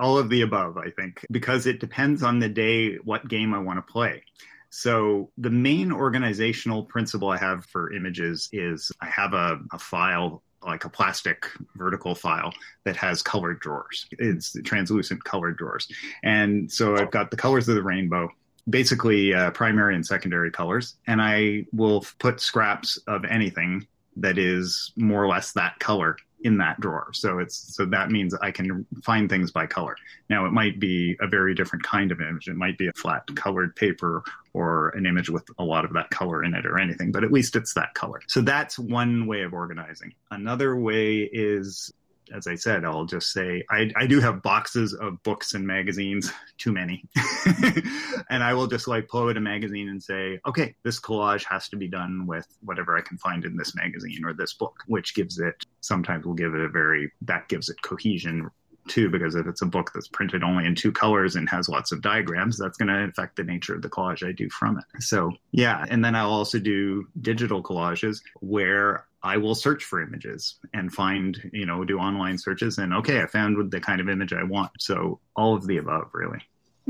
all 0.01 0.19
of 0.19 0.29
the 0.29 0.43
above, 0.43 0.77
I 0.79 0.91
think, 0.91 1.25
because 1.31 1.67
it 1.67 1.79
depends 1.79 2.23
on 2.23 2.39
the 2.39 2.49
day 2.49 2.97
what 2.97 3.29
game 3.29 3.55
I 3.55 3.59
want 3.59 3.79
to 3.79 3.93
play. 3.93 4.25
So 4.71 5.31
the 5.37 5.51
main 5.51 5.93
organizational 5.93 6.85
principle 6.85 7.29
I 7.29 7.37
have 7.39 7.67
for 7.67 7.93
images 7.93 8.49
is 8.53 8.91
I 9.01 9.07
have 9.07 9.35
a, 9.35 9.59
a 9.73 9.79
file 9.79 10.43
like 10.63 10.85
a 10.85 10.89
plastic 10.89 11.47
vertical 11.75 12.15
file 12.15 12.53
that 12.85 12.97
has 12.97 13.23
colored 13.23 13.61
drawers. 13.61 14.07
It's 14.13 14.55
translucent 14.65 15.25
colored 15.25 15.57
drawers. 15.57 15.89
And 16.23 16.71
so 16.71 16.97
I've 16.97 17.11
got 17.11 17.31
the 17.31 17.37
colors 17.37 17.69
of 17.69 17.77
the 17.77 17.83
rainbow, 17.83 18.29
basically 18.69 19.33
uh, 19.33 19.53
primary 19.53 19.95
and 19.95 20.07
secondary 20.07 20.51
colors. 20.51 20.97
And 21.07 21.21
I 21.23 21.65
will 21.73 22.05
put 22.19 22.41
scraps 22.41 22.99
of 23.07 23.25
anything 23.25 23.87
that 24.17 24.37
is 24.37 24.93
more 24.97 25.25
or 25.25 25.29
less 25.29 25.53
that 25.53 25.79
color 25.79 26.17
in 26.43 26.59
that 26.59 26.81
drawer. 26.81 27.11
So 27.13 27.39
it's 27.39 27.75
so 27.75 27.85
that 27.87 28.11
means 28.11 28.35
I 28.35 28.51
can 28.51 28.87
find 29.03 29.29
things 29.29 29.51
by 29.51 29.67
color. 29.67 29.97
Now 30.29 30.47
it 30.47 30.53
might 30.53 30.81
be 30.81 31.17
a 31.21 31.27
very 31.27 31.55
different 31.55 31.85
kind 31.85 32.11
of 32.13 32.21
image. 32.21 32.49
It 32.49 32.57
might 32.57 32.79
be 32.79 32.89
a 32.89 32.93
flat 32.93 33.25
colored 33.37 33.77
paper 33.77 34.23
or 34.53 34.91
an 34.91 35.07
image 35.07 35.29
with 35.29 35.45
a 35.59 35.65
lot 35.65 35.85
of 35.85 35.93
that 35.93 36.11
color 36.11 36.43
in 36.43 36.55
it 36.55 36.67
or 36.67 36.79
anything, 36.79 37.13
but 37.13 37.25
at 37.25 37.33
least 37.33 37.57
it's 37.57 37.75
that 37.75 37.95
color. 37.95 38.21
So 38.27 38.41
that's 38.41 38.79
one 38.79 39.27
way 39.27 39.43
of 39.43 39.53
organizing. 39.53 40.15
Another 40.31 40.77
way 40.77 41.29
is 41.33 41.93
as 42.35 42.47
I 42.47 42.55
said, 42.55 42.85
I'll 42.85 43.05
just 43.05 43.33
say 43.33 43.63
I, 43.71 43.91
I 43.97 44.07
do 44.07 44.21
have 44.21 44.43
boxes 44.43 44.95
of 44.95 45.23
books 45.23 45.55
and 45.55 45.67
magazines, 45.67 46.33
too 46.59 46.73
many. 46.73 47.05
and 48.31 48.43
I 48.43 48.55
will 48.55 48.67
just 48.67 48.89
like 48.89 49.09
pull 49.09 49.29
out 49.29 49.37
a 49.37 49.41
magazine 49.41 49.89
and 49.89 50.03
say, 50.03 50.39
okay, 50.47 50.75
this 50.85 51.01
collage 51.01 51.45
has 51.45 51.69
to 51.71 51.77
be 51.77 51.89
done 51.89 52.27
with 52.27 52.47
whatever 52.63 52.97
I 52.97 53.03
can 53.03 53.19
find 53.19 53.45
in 53.45 53.57
this 53.57 53.75
magazine 53.75 54.25
or 54.25 54.33
this 54.33 54.55
book, 54.55 54.77
which 54.87 55.15
gives 55.15 55.39
it, 55.39 55.65
sometimes 55.81 56.25
will 56.25 56.35
give 56.35 56.55
it 56.55 56.61
a 56.61 56.69
very, 56.69 57.11
that 57.23 57.49
gives 57.49 57.69
it 57.69 57.83
cohesion 57.83 58.51
too, 58.89 59.09
because 59.11 59.35
if 59.35 59.47
it's 59.47 59.63
a 59.63 59.67
book 59.67 59.91
that's 59.93 60.09
printed 60.09 60.43
only 60.43 60.67
in 60.67 60.75
two 60.75 60.93
colors 60.93 61.37
and 61.37 61.49
has 61.49 61.69
lots 61.69 61.93
of 61.93 62.03
diagrams, 62.03 62.59
that's 62.59 62.77
going 62.77 62.89
to 62.89 63.05
affect 63.05 63.37
the 63.37 63.45
nature 63.45 63.75
of 63.75 63.83
the 63.83 63.89
collage 63.89 64.27
I 64.27 64.33
do 64.33 64.49
from 64.51 64.79
it. 64.79 65.03
So, 65.03 65.33
yeah. 65.53 65.85
And 65.89 66.05
then 66.05 66.15
I'll 66.15 66.31
also 66.31 66.59
do 66.59 67.07
digital 67.21 67.63
collages 67.63 68.21
where 68.41 69.07
I 69.23 69.37
will 69.37 69.55
search 69.55 69.85
for 69.85 70.03
images 70.03 70.57
and 70.73 70.93
find, 70.93 71.51
you 71.53 71.67
know, 71.67 71.85
do 71.85 71.99
online 71.99 72.39
searches 72.39 72.79
and 72.79 72.95
okay, 72.95 73.21
I 73.21 73.27
found 73.27 73.71
the 73.71 73.81
kind 73.81 74.01
of 74.01 74.09
image 74.09 74.33
I 74.33 74.43
want. 74.43 74.73
So, 74.79 75.21
all 75.37 75.55
of 75.55 75.67
the 75.67 75.77
above, 75.79 76.11
really. 76.13 76.41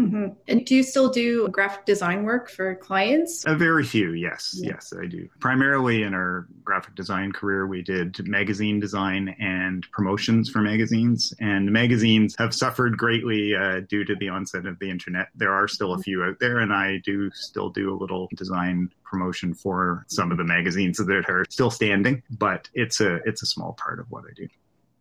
Mm-hmm. 0.00 0.26
And 0.48 0.64
do 0.64 0.74
you 0.74 0.82
still 0.82 1.10
do 1.10 1.48
graphic 1.48 1.84
design 1.84 2.24
work 2.24 2.48
for 2.48 2.74
clients? 2.76 3.44
A 3.46 3.54
very 3.54 3.84
few, 3.84 4.12
yes. 4.12 4.54
Yeah. 4.56 4.70
Yes, 4.70 4.92
I 4.98 5.06
do. 5.06 5.28
Primarily 5.40 6.02
in 6.02 6.14
our 6.14 6.46
graphic 6.64 6.94
design 6.94 7.32
career, 7.32 7.66
we 7.66 7.82
did 7.82 8.26
magazine 8.26 8.80
design 8.80 9.36
and 9.38 9.86
promotions 9.92 10.48
for 10.48 10.60
magazines. 10.60 11.34
And 11.40 11.70
magazines 11.70 12.34
have 12.38 12.54
suffered 12.54 12.96
greatly 12.96 13.54
uh, 13.54 13.80
due 13.88 14.04
to 14.04 14.14
the 14.14 14.28
onset 14.30 14.66
of 14.66 14.78
the 14.78 14.88
internet. 14.88 15.28
There 15.34 15.52
are 15.52 15.68
still 15.68 15.92
a 15.92 15.96
mm-hmm. 15.96 16.02
few 16.02 16.24
out 16.24 16.38
there, 16.40 16.58
and 16.58 16.72
I 16.72 16.98
do 17.04 17.30
still 17.32 17.70
do 17.70 17.92
a 17.92 17.96
little 17.96 18.28
design 18.36 18.90
promotion 19.04 19.52
for 19.54 20.06
some 20.08 20.30
of 20.30 20.38
the 20.38 20.44
magazines 20.44 20.98
that 20.98 21.24
are 21.28 21.44
still 21.50 21.70
standing, 21.70 22.22
but 22.30 22.68
it's 22.74 23.00
a 23.00 23.16
it's 23.26 23.42
a 23.42 23.46
small 23.46 23.72
part 23.72 23.98
of 23.98 24.10
what 24.10 24.24
I 24.24 24.32
do. 24.34 24.48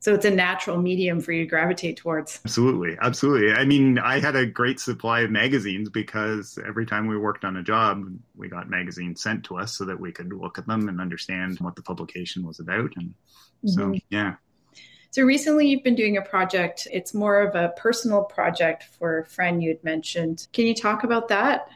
So 0.01 0.13
it's 0.13 0.25
a 0.25 0.31
natural 0.31 0.77
medium 0.77 1.19
for 1.19 1.33
you 1.33 1.43
to 1.43 1.49
gravitate 1.49 1.97
towards. 1.97 2.39
Absolutely. 2.45 2.97
Absolutely. 3.01 3.51
I 3.51 3.65
mean, 3.65 3.99
I 3.99 4.19
had 4.19 4.35
a 4.35 4.45
great 4.45 4.79
supply 4.79 5.21
of 5.21 5.31
magazines 5.31 5.89
because 5.89 6.57
every 6.65 6.85
time 6.85 7.07
we 7.07 7.17
worked 7.17 7.43
on 7.43 7.57
a 7.57 7.63
job, 7.63 8.05
we 8.35 8.47
got 8.47 8.69
magazines 8.69 9.21
sent 9.21 9.43
to 9.45 9.57
us 9.57 9.77
so 9.77 9.83
that 9.85 9.99
we 9.99 10.13
could 10.13 10.31
look 10.31 10.57
at 10.57 10.67
them 10.67 10.87
and 10.87 11.01
understand 11.01 11.57
what 11.59 11.75
the 11.75 11.81
publication 11.81 12.45
was 12.45 12.61
about. 12.61 12.91
And 12.95 13.13
so, 13.65 13.87
mm-hmm. 13.87 13.97
yeah. 14.09 14.35
So 15.11 15.23
recently 15.23 15.67
you've 15.67 15.83
been 15.83 15.95
doing 15.95 16.17
a 16.17 16.21
project. 16.21 16.87
It's 16.91 17.13
more 17.13 17.41
of 17.41 17.55
a 17.55 17.73
personal 17.75 18.23
project 18.23 18.83
for 18.97 19.19
a 19.19 19.25
friend 19.25 19.61
you'd 19.61 19.83
mentioned. 19.83 20.47
Can 20.53 20.65
you 20.65 20.75
talk 20.75 21.03
about 21.03 21.27
that? 21.29 21.67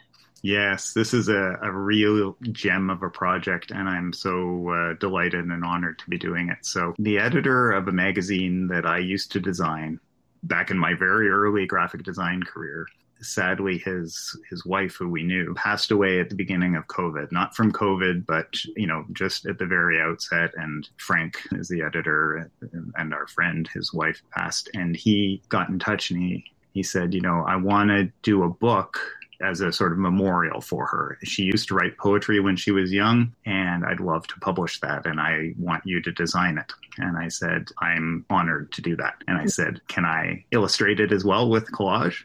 Yes, 0.44 0.92
this 0.92 1.14
is 1.14 1.30
a, 1.30 1.58
a 1.62 1.72
real 1.72 2.36
gem 2.52 2.90
of 2.90 3.02
a 3.02 3.10
project, 3.10 3.72
and 3.72 3.88
I'm 3.88 4.12
so 4.12 4.70
uh, 4.70 4.94
delighted 5.00 5.46
and 5.46 5.64
honored 5.64 6.00
to 6.00 6.10
be 6.10 6.18
doing 6.18 6.50
it. 6.50 6.66
So, 6.66 6.94
the 7.00 7.18
editor 7.18 7.72
of 7.72 7.88
a 7.88 7.94
magazine 7.94 8.68
that 8.68 8.86
I 8.86 8.98
used 8.98 9.32
to 9.32 9.40
design 9.40 10.02
back 10.44 10.70
in 10.70 10.78
my 10.78 10.96
very 10.96 11.30
early 11.30 11.66
graphic 11.66 12.04
design 12.04 12.44
career, 12.44 12.86
sadly 13.22 13.78
his 13.78 14.38
his 14.50 14.66
wife 14.66 14.96
who 14.96 15.08
we 15.08 15.24
knew 15.24 15.54
passed 15.54 15.92
away 15.92 16.20
at 16.20 16.30
the 16.30 16.36
beginning 16.36 16.76
of 16.76 16.86
covid 16.88 17.32
not 17.32 17.56
from 17.56 17.72
covid 17.72 18.26
but 18.26 18.48
you 18.76 18.86
know 18.86 19.06
just 19.14 19.46
at 19.46 19.58
the 19.58 19.66
very 19.66 20.00
outset 20.02 20.52
and 20.58 20.90
frank 20.98 21.38
is 21.54 21.70
the 21.70 21.82
editor 21.82 22.52
and 22.96 23.14
our 23.14 23.28
friend 23.28 23.70
his 23.74 23.94
wife 23.94 24.22
passed 24.32 24.70
and 24.74 24.96
he 24.96 25.42
got 25.50 25.70
in 25.70 25.80
touch 25.80 26.12
and 26.12 26.22
he 26.22 26.44
he 26.74 26.84
said 26.84 27.14
you 27.14 27.22
know 27.22 27.44
i 27.48 27.56
want 27.56 27.90
to 27.90 28.12
do 28.22 28.44
a 28.44 28.50
book 28.50 29.00
as 29.42 29.62
a 29.62 29.72
sort 29.72 29.92
of 29.92 29.98
memorial 29.98 30.62
for 30.62 30.86
her. 30.88 31.18
She 31.24 31.44
used 31.44 31.68
to 31.70 31.76
write 31.76 31.98
poetry 31.98 32.40
when 32.40 32.56
she 32.56 32.72
was 32.72 32.92
young, 32.94 33.34
and 33.46 33.86
I'd 33.86 34.00
love 34.00 34.28
to 34.28 34.40
publish 34.40 34.80
that, 34.82 35.06
and 35.06 35.20
I 35.20 35.54
want 35.58 35.84
you 35.86 36.02
to 36.02 36.12
design 36.12 36.58
it. 36.58 36.72
And 36.98 37.18
I 37.18 37.28
said, 37.30 37.68
I'm 37.80 38.26
honored 38.30 38.72
to 38.74 38.82
do 38.82 38.96
that. 38.98 39.16
And 39.28 39.38
I 39.38 39.46
said, 39.46 39.82
Can 39.88 40.06
I 40.06 40.46
illustrate 40.52 41.00
it 41.00 41.12
as 41.12 41.26
well 41.26 41.50
with 41.50 41.72
collage? 41.72 42.24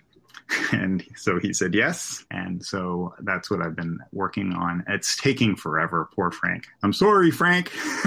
And 0.73 1.05
so 1.17 1.39
he 1.39 1.53
said 1.53 1.75
yes. 1.75 2.25
And 2.31 2.65
so 2.65 3.15
that's 3.21 3.51
what 3.51 3.63
I've 3.63 3.77
been 3.77 3.99
working 4.13 4.53
on. 4.53 4.85
It's 4.89 5.17
taking 5.17 5.57
forever. 5.57 6.09
Poor 6.15 6.31
Frank. 6.31 6.67
I'm 6.83 6.93
sorry, 6.93 7.31
Frank. 7.31 7.71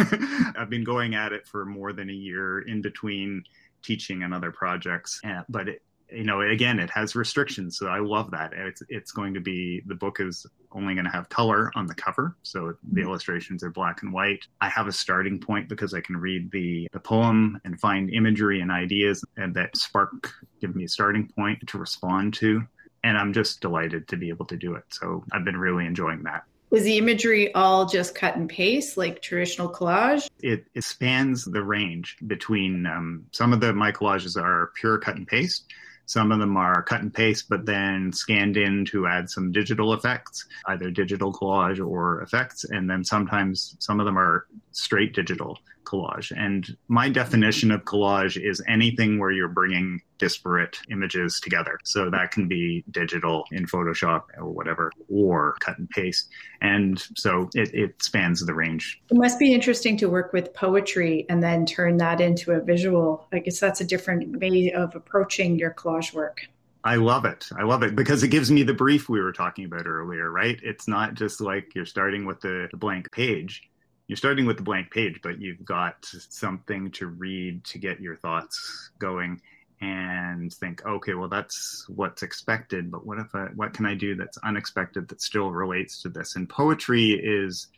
I've 0.57 0.69
been 0.69 0.83
going 0.83 1.15
at 1.15 1.33
it 1.33 1.47
for 1.47 1.65
more 1.65 1.93
than 1.93 2.09
a 2.09 2.13
year 2.13 2.59
in 2.61 2.81
between 2.81 3.43
teaching 3.83 4.23
and 4.23 4.33
other 4.33 4.51
projects. 4.51 5.21
But 5.49 5.69
it, 5.69 5.81
you 6.11 6.23
know, 6.23 6.41
again, 6.41 6.79
it 6.79 6.89
has 6.89 7.15
restrictions, 7.15 7.77
so 7.77 7.87
I 7.87 7.99
love 7.99 8.31
that. 8.31 8.53
It's 8.53 8.83
it's 8.89 9.11
going 9.11 9.33
to 9.33 9.39
be 9.39 9.81
the 9.85 9.95
book 9.95 10.19
is 10.19 10.45
only 10.71 10.93
going 10.93 11.05
to 11.05 11.11
have 11.11 11.29
color 11.29 11.71
on 11.75 11.87
the 11.87 11.95
cover, 11.95 12.35
so 12.43 12.67
the 12.67 12.73
mm-hmm. 12.73 13.09
illustrations 13.09 13.63
are 13.63 13.69
black 13.69 14.01
and 14.03 14.11
white. 14.11 14.45
I 14.59 14.69
have 14.69 14.87
a 14.87 14.91
starting 14.91 15.39
point 15.39 15.69
because 15.69 15.93
I 15.93 16.01
can 16.01 16.17
read 16.17 16.51
the 16.51 16.87
the 16.91 16.99
poem 16.99 17.59
and 17.63 17.79
find 17.79 18.09
imagery 18.09 18.61
and 18.61 18.71
ideas 18.71 19.23
and 19.37 19.53
that 19.55 19.75
spark 19.77 20.33
give 20.59 20.75
me 20.75 20.83
a 20.83 20.89
starting 20.89 21.27
point 21.27 21.65
to 21.67 21.77
respond 21.77 22.33
to, 22.35 22.61
and 23.03 23.17
I'm 23.17 23.33
just 23.33 23.61
delighted 23.61 24.07
to 24.09 24.17
be 24.17 24.29
able 24.29 24.45
to 24.47 24.57
do 24.57 24.75
it. 24.75 24.83
So 24.89 25.23
I've 25.31 25.45
been 25.45 25.57
really 25.57 25.85
enjoying 25.85 26.23
that. 26.23 26.43
Was 26.71 26.83
the 26.83 26.97
imagery 26.97 27.53
all 27.53 27.85
just 27.85 28.15
cut 28.15 28.37
and 28.37 28.47
paste, 28.49 28.95
like 28.95 29.21
traditional 29.21 29.69
collage? 29.69 30.29
It, 30.39 30.65
it 30.73 30.85
spans 30.85 31.43
the 31.43 31.61
range 31.61 32.15
between 32.27 32.85
um, 32.85 33.25
some 33.31 33.51
of 33.51 33.59
the 33.59 33.73
my 33.73 33.91
collages 33.91 34.41
are 34.41 34.71
pure 34.75 34.97
cut 34.97 35.17
and 35.17 35.27
paste 35.27 35.65
some 36.11 36.33
of 36.33 36.39
them 36.39 36.57
are 36.57 36.83
cut 36.83 36.99
and 36.99 37.13
paste, 37.13 37.45
but 37.47 37.65
then 37.65 38.11
scanned 38.11 38.57
in 38.57 38.83
to 38.83 39.07
add 39.07 39.29
some 39.29 39.49
digital 39.49 39.93
effects, 39.93 40.45
either 40.67 40.91
digital 40.91 41.31
collage 41.31 41.79
or 41.79 42.21
effects. 42.21 42.65
And 42.65 42.89
then 42.89 43.05
sometimes 43.05 43.77
some 43.79 44.01
of 44.01 44.05
them 44.05 44.19
are 44.19 44.45
straight 44.73 45.13
digital 45.15 45.57
collage. 45.83 46.31
And 46.35 46.75
my 46.87 47.09
definition 47.09 47.71
of 47.71 47.83
collage 47.83 48.41
is 48.41 48.61
anything 48.67 49.19
where 49.19 49.31
you're 49.31 49.47
bringing 49.47 50.01
disparate 50.17 50.77
images 50.91 51.39
together. 51.39 51.79
So 51.83 52.09
that 52.11 52.31
can 52.31 52.47
be 52.47 52.83
digital 52.91 53.43
in 53.51 53.65
Photoshop 53.65 54.23
or 54.37 54.51
whatever, 54.51 54.91
or 55.09 55.55
cut 55.59 55.79
and 55.79 55.89
paste. 55.89 56.29
And 56.61 57.03
so 57.15 57.49
it, 57.55 57.73
it 57.73 58.03
spans 58.03 58.45
the 58.45 58.53
range. 58.53 59.01
It 59.09 59.17
must 59.17 59.39
be 59.39 59.53
interesting 59.53 59.97
to 59.97 60.09
work 60.09 60.31
with 60.31 60.53
poetry 60.53 61.25
and 61.27 61.41
then 61.41 61.65
turn 61.65 61.97
that 61.97 62.21
into 62.21 62.51
a 62.51 62.61
visual. 62.61 63.27
I 63.33 63.39
guess 63.39 63.59
that's 63.59 63.81
a 63.81 63.85
different 63.85 64.39
way 64.39 64.71
of 64.71 64.95
approaching 64.95 65.57
your 65.57 65.71
collage 65.71 66.13
work. 66.13 66.41
I 66.83 66.95
love 66.95 67.25
it. 67.25 67.47
I 67.57 67.63
love 67.63 67.83
it 67.83 67.95
because 67.95 68.23
it 68.23 68.29
gives 68.29 68.51
me 68.51 68.63
the 68.63 68.73
brief 68.73 69.07
we 69.07 69.21
were 69.21 69.31
talking 69.31 69.65
about 69.65 69.85
earlier, 69.85 70.31
right? 70.31 70.59
It's 70.63 70.87
not 70.87 71.13
just 71.13 71.39
like 71.39 71.75
you're 71.75 71.85
starting 71.85 72.25
with 72.25 72.41
the, 72.41 72.69
the 72.71 72.77
blank 72.77 73.11
page 73.11 73.69
you're 74.11 74.17
starting 74.17 74.45
with 74.45 74.57
the 74.57 74.63
blank 74.63 74.91
page, 74.91 75.21
but 75.23 75.39
you've 75.39 75.63
got 75.63 75.95
something 76.03 76.91
to 76.91 77.07
read 77.07 77.63
to 77.63 77.77
get 77.77 78.01
your 78.01 78.17
thoughts 78.17 78.91
going 78.99 79.39
and 79.79 80.51
think, 80.51 80.85
okay, 80.85 81.13
well, 81.13 81.29
that's 81.29 81.85
what's 81.87 82.21
expected, 82.21 82.91
but 82.91 83.05
what 83.05 83.19
if 83.19 83.33
I, 83.33 83.45
what 83.55 83.73
can 83.73 83.85
I 83.85 83.95
do 83.95 84.15
that's 84.15 84.37
unexpected 84.39 85.07
that 85.07 85.21
still 85.21 85.49
relates 85.51 86.01
to 86.01 86.09
this? 86.09 86.35
And 86.35 86.49
poetry 86.49 87.11
is, 87.11 87.69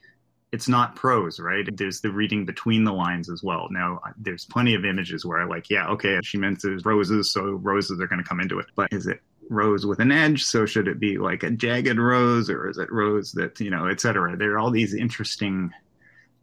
it's 0.51 0.67
not 0.67 0.95
prose, 0.95 1.39
right? 1.39 1.69
There's 1.71 2.01
the 2.01 2.09
reading 2.09 2.47
between 2.47 2.83
the 2.83 2.93
lines 2.93 3.29
as 3.29 3.43
well. 3.43 3.67
Now, 3.69 3.99
there's 4.17 4.45
plenty 4.45 4.73
of 4.73 4.85
images 4.85 5.23
where 5.23 5.39
I 5.39 5.45
like, 5.45 5.69
yeah, 5.69 5.87
okay, 5.89 6.17
she 6.23 6.39
meant 6.39 6.63
roses, 6.83 7.31
so 7.31 7.43
roses 7.43 8.01
are 8.01 8.07
going 8.07 8.23
to 8.23 8.27
come 8.27 8.39
into 8.39 8.57
it. 8.57 8.65
But 8.75 8.91
is 8.91 9.05
it 9.05 9.21
rose 9.49 9.85
with 9.85 9.99
an 9.99 10.11
edge? 10.11 10.43
So 10.43 10.65
should 10.65 10.87
it 10.87 10.99
be 10.99 11.19
like 11.19 11.43
a 11.43 11.51
jagged 11.51 11.99
rose, 11.99 12.49
or 12.49 12.67
is 12.71 12.79
it 12.79 12.91
rose 12.91 13.33
that 13.33 13.59
you 13.59 13.69
know, 13.69 13.85
et 13.85 14.01
cetera? 14.01 14.35
There 14.35 14.53
are 14.53 14.57
all 14.57 14.71
these 14.71 14.95
interesting 14.95 15.71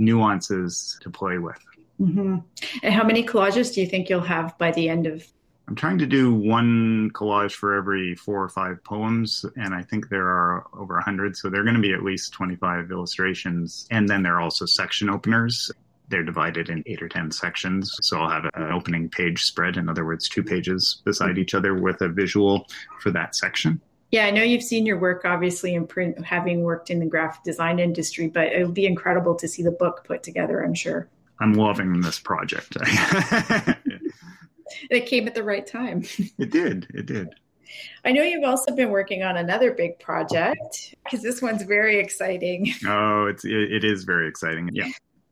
nuances 0.00 0.98
to 1.02 1.10
play 1.10 1.38
with. 1.38 1.58
Mm-hmm. 2.00 2.38
And 2.82 2.94
how 2.94 3.04
many 3.04 3.24
collages 3.24 3.74
do 3.74 3.80
you 3.80 3.86
think 3.86 4.08
you'll 4.08 4.20
have 4.22 4.56
by 4.58 4.70
the 4.70 4.88
end 4.88 5.06
of? 5.06 5.26
I'm 5.68 5.76
trying 5.76 5.98
to 5.98 6.06
do 6.06 6.34
one 6.34 7.10
collage 7.12 7.52
for 7.52 7.76
every 7.76 8.16
four 8.16 8.42
or 8.42 8.48
five 8.48 8.82
poems, 8.82 9.44
and 9.54 9.72
I 9.72 9.82
think 9.82 10.08
there 10.08 10.26
are 10.26 10.66
over 10.72 10.94
100, 10.94 11.36
so 11.36 11.48
there 11.48 11.60
are 11.60 11.64
going 11.64 11.76
to 11.76 11.80
be 11.80 11.92
at 11.92 12.02
least 12.02 12.32
25 12.32 12.90
illustrations. 12.90 13.86
And 13.92 14.08
then 14.08 14.24
there 14.24 14.34
are 14.34 14.40
also 14.40 14.66
section 14.66 15.08
openers. 15.08 15.70
They're 16.08 16.24
divided 16.24 16.70
in 16.70 16.82
eight 16.86 17.00
or 17.00 17.08
10 17.08 17.30
sections. 17.30 17.96
So 18.02 18.18
I'll 18.18 18.30
have 18.30 18.50
an 18.54 18.72
opening 18.72 19.08
page 19.08 19.44
spread, 19.44 19.76
in 19.76 19.88
other 19.88 20.04
words, 20.04 20.28
two 20.28 20.42
pages 20.42 21.02
beside 21.04 21.38
each 21.38 21.54
other 21.54 21.74
with 21.74 22.00
a 22.00 22.08
visual 22.08 22.66
for 22.98 23.12
that 23.12 23.36
section. 23.36 23.80
Yeah, 24.10 24.26
I 24.26 24.30
know 24.30 24.42
you've 24.42 24.62
seen 24.62 24.86
your 24.86 24.98
work 24.98 25.24
obviously 25.24 25.74
in 25.74 25.86
print, 25.86 26.24
having 26.24 26.62
worked 26.62 26.90
in 26.90 26.98
the 26.98 27.06
graphic 27.06 27.44
design 27.44 27.78
industry, 27.78 28.28
but 28.28 28.48
it 28.48 28.64
would 28.64 28.74
be 28.74 28.86
incredible 28.86 29.36
to 29.36 29.46
see 29.46 29.62
the 29.62 29.70
book 29.70 30.04
put 30.04 30.22
together, 30.22 30.62
I'm 30.62 30.74
sure. 30.74 31.08
I'm 31.38 31.54
loving 31.54 32.00
this 32.00 32.18
project. 32.18 32.76
it 34.90 35.06
came 35.06 35.26
at 35.26 35.34
the 35.34 35.44
right 35.44 35.66
time. 35.66 36.04
It 36.38 36.50
did. 36.50 36.88
It 36.92 37.06
did. 37.06 37.34
I 38.04 38.12
know 38.12 38.22
you've 38.22 38.44
also 38.44 38.74
been 38.74 38.90
working 38.90 39.22
on 39.22 39.36
another 39.36 39.72
big 39.72 39.98
project 40.00 40.94
because 41.04 41.22
this 41.22 41.40
one's 41.40 41.62
very 41.62 41.98
exciting. 41.98 42.72
Oh, 42.86 43.26
it's 43.26 43.44
it, 43.44 43.72
it 43.72 43.84
is 43.84 44.04
very 44.04 44.28
exciting. 44.28 44.70
Yeah. 44.72 44.88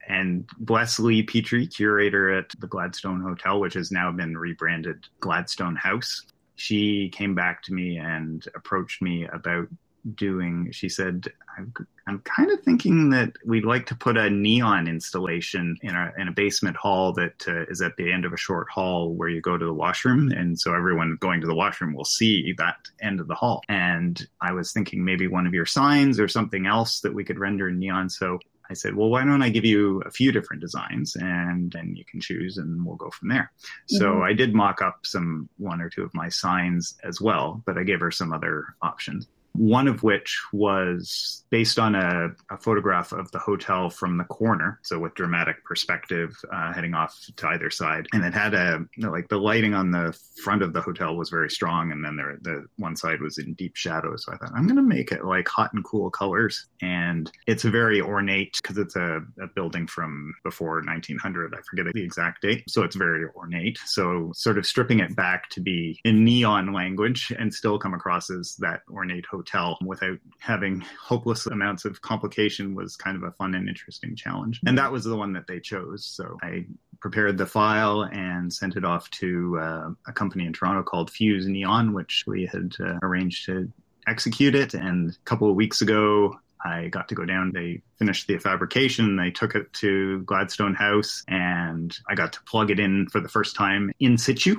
And 0.08 0.48
bless 0.58 0.98
Lee 0.98 1.22
Petrie, 1.22 1.66
curator 1.66 2.32
at 2.32 2.50
the 2.60 2.66
Gladstone 2.66 3.20
Hotel, 3.20 3.60
which 3.60 3.74
has 3.74 3.90
now 3.92 4.10
been 4.10 4.38
rebranded 4.38 5.06
Gladstone 5.20 5.76
House 5.76 6.24
she 6.58 7.08
came 7.10 7.34
back 7.34 7.62
to 7.62 7.72
me 7.72 7.98
and 7.98 8.46
approached 8.54 9.00
me 9.00 9.26
about 9.32 9.68
doing 10.14 10.70
she 10.72 10.88
said 10.88 11.26
I'm, 11.56 11.74
I'm 12.06 12.20
kind 12.20 12.50
of 12.50 12.60
thinking 12.62 13.10
that 13.10 13.32
we'd 13.44 13.64
like 13.64 13.86
to 13.86 13.94
put 13.96 14.16
a 14.16 14.30
neon 14.30 14.86
installation 14.86 15.76
in 15.82 15.94
a, 15.94 16.12
in 16.16 16.28
a 16.28 16.32
basement 16.32 16.76
hall 16.76 17.12
that 17.14 17.46
uh, 17.48 17.64
is 17.68 17.82
at 17.82 17.96
the 17.96 18.10
end 18.12 18.24
of 18.24 18.32
a 18.32 18.36
short 18.36 18.68
hall 18.70 19.12
where 19.12 19.28
you 19.28 19.40
go 19.40 19.58
to 19.58 19.64
the 19.64 19.74
washroom 19.74 20.30
and 20.30 20.58
so 20.58 20.74
everyone 20.74 21.18
going 21.20 21.40
to 21.40 21.46
the 21.46 21.54
washroom 21.54 21.94
will 21.94 22.04
see 22.04 22.54
that 22.58 22.76
end 23.00 23.20
of 23.20 23.28
the 23.28 23.34
hall. 23.34 23.62
And 23.68 24.24
i 24.40 24.52
was 24.52 24.72
thinking 24.72 25.04
maybe 25.04 25.26
one 25.26 25.46
of 25.46 25.54
your 25.54 25.66
signs 25.66 26.20
or 26.20 26.28
something 26.28 26.66
else 26.66 27.00
that 27.00 27.14
we 27.14 27.24
could 27.24 27.38
render 27.38 27.68
in 27.68 27.78
neon. 27.78 28.08
So 28.08 28.38
I 28.70 28.74
said, 28.74 28.94
well, 28.94 29.08
why 29.08 29.24
don't 29.24 29.42
I 29.42 29.48
give 29.48 29.64
you 29.64 30.02
a 30.02 30.10
few 30.10 30.30
different 30.32 30.60
designs 30.60 31.16
and 31.16 31.72
then 31.72 31.94
you 31.96 32.04
can 32.04 32.20
choose 32.20 32.58
and 32.58 32.84
we'll 32.84 32.96
go 32.96 33.10
from 33.10 33.28
there. 33.28 33.50
Mm-hmm. 33.60 33.96
So 33.96 34.22
I 34.22 34.32
did 34.32 34.54
mock 34.54 34.82
up 34.82 35.00
some 35.04 35.48
one 35.56 35.80
or 35.80 35.88
two 35.88 36.02
of 36.04 36.14
my 36.14 36.28
signs 36.28 36.94
as 37.04 37.20
well, 37.20 37.62
but 37.66 37.78
I 37.78 37.82
gave 37.82 38.00
her 38.00 38.10
some 38.10 38.32
other 38.32 38.74
options 38.82 39.26
one 39.58 39.88
of 39.88 40.04
which 40.04 40.40
was 40.52 41.44
based 41.50 41.78
on 41.78 41.94
a, 41.94 42.28
a, 42.50 42.58
photograph 42.58 43.12
of 43.12 43.30
the 43.32 43.38
hotel 43.38 43.90
from 43.90 44.18
the 44.18 44.24
corner, 44.24 44.78
so 44.82 44.98
with 44.98 45.14
dramatic 45.14 45.64
perspective 45.64 46.32
uh, 46.52 46.72
heading 46.72 46.94
off 46.94 47.18
to 47.36 47.48
either 47.48 47.68
side. 47.68 48.06
And 48.12 48.24
it 48.24 48.32
had 48.34 48.54
a 48.54 48.84
like 48.98 49.28
the 49.28 49.38
lighting 49.38 49.74
on 49.74 49.90
the 49.90 50.16
front 50.44 50.62
of 50.62 50.72
the 50.72 50.80
hotel 50.80 51.16
was 51.16 51.28
very 51.28 51.50
strong, 51.50 51.90
and 51.90 52.04
then 52.04 52.16
there 52.16 52.38
the 52.40 52.66
one 52.76 52.94
side 52.94 53.20
was 53.20 53.38
in 53.38 53.54
deep 53.54 53.74
shadow. 53.74 54.16
So 54.16 54.32
I 54.32 54.36
thought 54.36 54.52
I'm 54.54 54.66
going 54.66 54.76
to 54.76 54.82
make 54.82 55.10
it 55.10 55.24
like 55.24 55.48
hot 55.48 55.72
and 55.72 55.84
cool 55.84 56.10
colors, 56.10 56.66
and 56.80 57.30
it's 57.46 57.64
a 57.64 57.70
very 57.70 58.00
ornate 58.00 58.58
because 58.62 58.78
it's 58.78 58.96
a, 58.96 59.22
a 59.40 59.48
building 59.48 59.88
from 59.88 60.34
before 60.44 60.82
1900. 60.84 61.54
I 61.54 61.58
forget 61.68 61.92
the 61.92 62.04
exact 62.04 62.42
date, 62.42 62.64
so 62.68 62.82
it's 62.82 62.96
very 62.96 63.26
ornate. 63.34 63.78
So 63.86 64.30
sort 64.34 64.58
of 64.58 64.66
stripping 64.66 65.00
it 65.00 65.16
back 65.16 65.48
to 65.50 65.60
be 65.60 65.98
in 66.04 66.24
neon 66.24 66.72
language 66.72 67.32
and 67.36 67.52
still 67.52 67.78
come 67.78 67.94
across 67.94 68.30
as 68.30 68.54
that 68.60 68.82
ornate 68.90 69.26
hotel 69.26 69.47
hotel 69.48 69.78
without 69.84 70.18
having 70.38 70.84
hopeless 71.00 71.46
amounts 71.46 71.84
of 71.84 72.00
complication 72.02 72.74
was 72.74 72.96
kind 72.96 73.16
of 73.16 73.22
a 73.22 73.32
fun 73.32 73.54
and 73.54 73.68
interesting 73.68 74.16
challenge. 74.16 74.60
And 74.66 74.78
that 74.78 74.92
was 74.92 75.04
the 75.04 75.16
one 75.16 75.32
that 75.34 75.46
they 75.46 75.60
chose. 75.60 76.04
So 76.04 76.38
I 76.42 76.66
prepared 77.00 77.38
the 77.38 77.46
file 77.46 78.02
and 78.02 78.52
sent 78.52 78.76
it 78.76 78.84
off 78.84 79.10
to 79.10 79.58
uh, 79.60 79.90
a 80.06 80.12
company 80.12 80.46
in 80.46 80.52
Toronto 80.52 80.82
called 80.82 81.10
Fuse 81.10 81.46
Neon, 81.46 81.92
which 81.92 82.24
we 82.26 82.46
had 82.46 82.74
uh, 82.80 82.98
arranged 83.02 83.46
to 83.46 83.70
execute 84.06 84.54
it. 84.54 84.74
And 84.74 85.10
a 85.10 85.14
couple 85.24 85.48
of 85.48 85.56
weeks 85.56 85.80
ago, 85.80 86.38
I 86.64 86.88
got 86.88 87.08
to 87.08 87.14
go 87.14 87.24
down. 87.24 87.52
They 87.54 87.82
finished 87.98 88.26
the 88.26 88.38
fabrication. 88.38 89.16
They 89.16 89.30
took 89.30 89.54
it 89.54 89.72
to 89.74 90.22
Gladstone 90.22 90.74
House 90.74 91.22
and 91.28 91.96
I 92.08 92.16
got 92.16 92.32
to 92.32 92.42
plug 92.42 92.72
it 92.72 92.80
in 92.80 93.06
for 93.08 93.20
the 93.20 93.28
first 93.28 93.54
time 93.54 93.92
in 94.00 94.18
situ. 94.18 94.56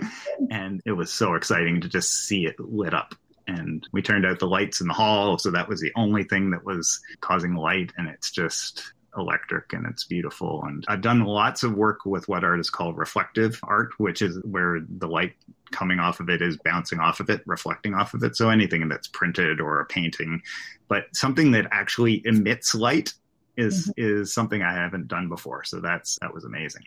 and 0.50 0.80
it 0.86 0.92
was 0.92 1.12
so 1.12 1.34
exciting 1.34 1.80
to 1.80 1.88
just 1.88 2.12
see 2.12 2.46
it 2.46 2.60
lit 2.60 2.94
up 2.94 3.16
and 3.56 3.86
we 3.92 4.02
turned 4.02 4.26
out 4.26 4.38
the 4.38 4.46
lights 4.46 4.80
in 4.80 4.86
the 4.86 4.94
hall 4.94 5.38
so 5.38 5.50
that 5.50 5.68
was 5.68 5.80
the 5.80 5.92
only 5.96 6.24
thing 6.24 6.50
that 6.50 6.64
was 6.64 7.00
causing 7.20 7.54
light 7.54 7.92
and 7.96 8.08
it's 8.08 8.30
just 8.30 8.92
electric 9.16 9.72
and 9.72 9.86
it's 9.86 10.04
beautiful. 10.04 10.62
And 10.64 10.84
i've 10.88 11.00
done 11.00 11.24
lots 11.24 11.62
of 11.62 11.74
work 11.74 12.04
with 12.04 12.28
what 12.28 12.44
artists 12.44 12.70
call 12.70 12.92
reflective 12.92 13.58
art 13.64 13.90
which 13.98 14.22
is 14.22 14.38
where 14.44 14.80
the 14.98 15.08
light 15.08 15.34
coming 15.72 15.98
off 15.98 16.20
of 16.20 16.28
it 16.28 16.42
is 16.42 16.56
bouncing 16.64 17.00
off 17.00 17.20
of 17.20 17.30
it 17.30 17.42
reflecting 17.46 17.94
off 17.94 18.14
of 18.14 18.22
it. 18.22 18.36
So 18.36 18.50
anything 18.50 18.88
that's 18.88 19.08
printed 19.08 19.60
or 19.60 19.80
a 19.80 19.86
painting 19.86 20.42
but 20.88 21.04
something 21.12 21.50
that 21.52 21.66
actually 21.72 22.22
emits 22.24 22.74
light 22.74 23.14
is 23.56 23.88
mm-hmm. 23.88 24.20
is 24.20 24.34
something 24.34 24.62
i 24.62 24.72
haven't 24.72 25.08
done 25.08 25.28
before. 25.28 25.64
So 25.64 25.80
that's 25.80 26.18
that 26.20 26.32
was 26.32 26.44
amazing. 26.44 26.82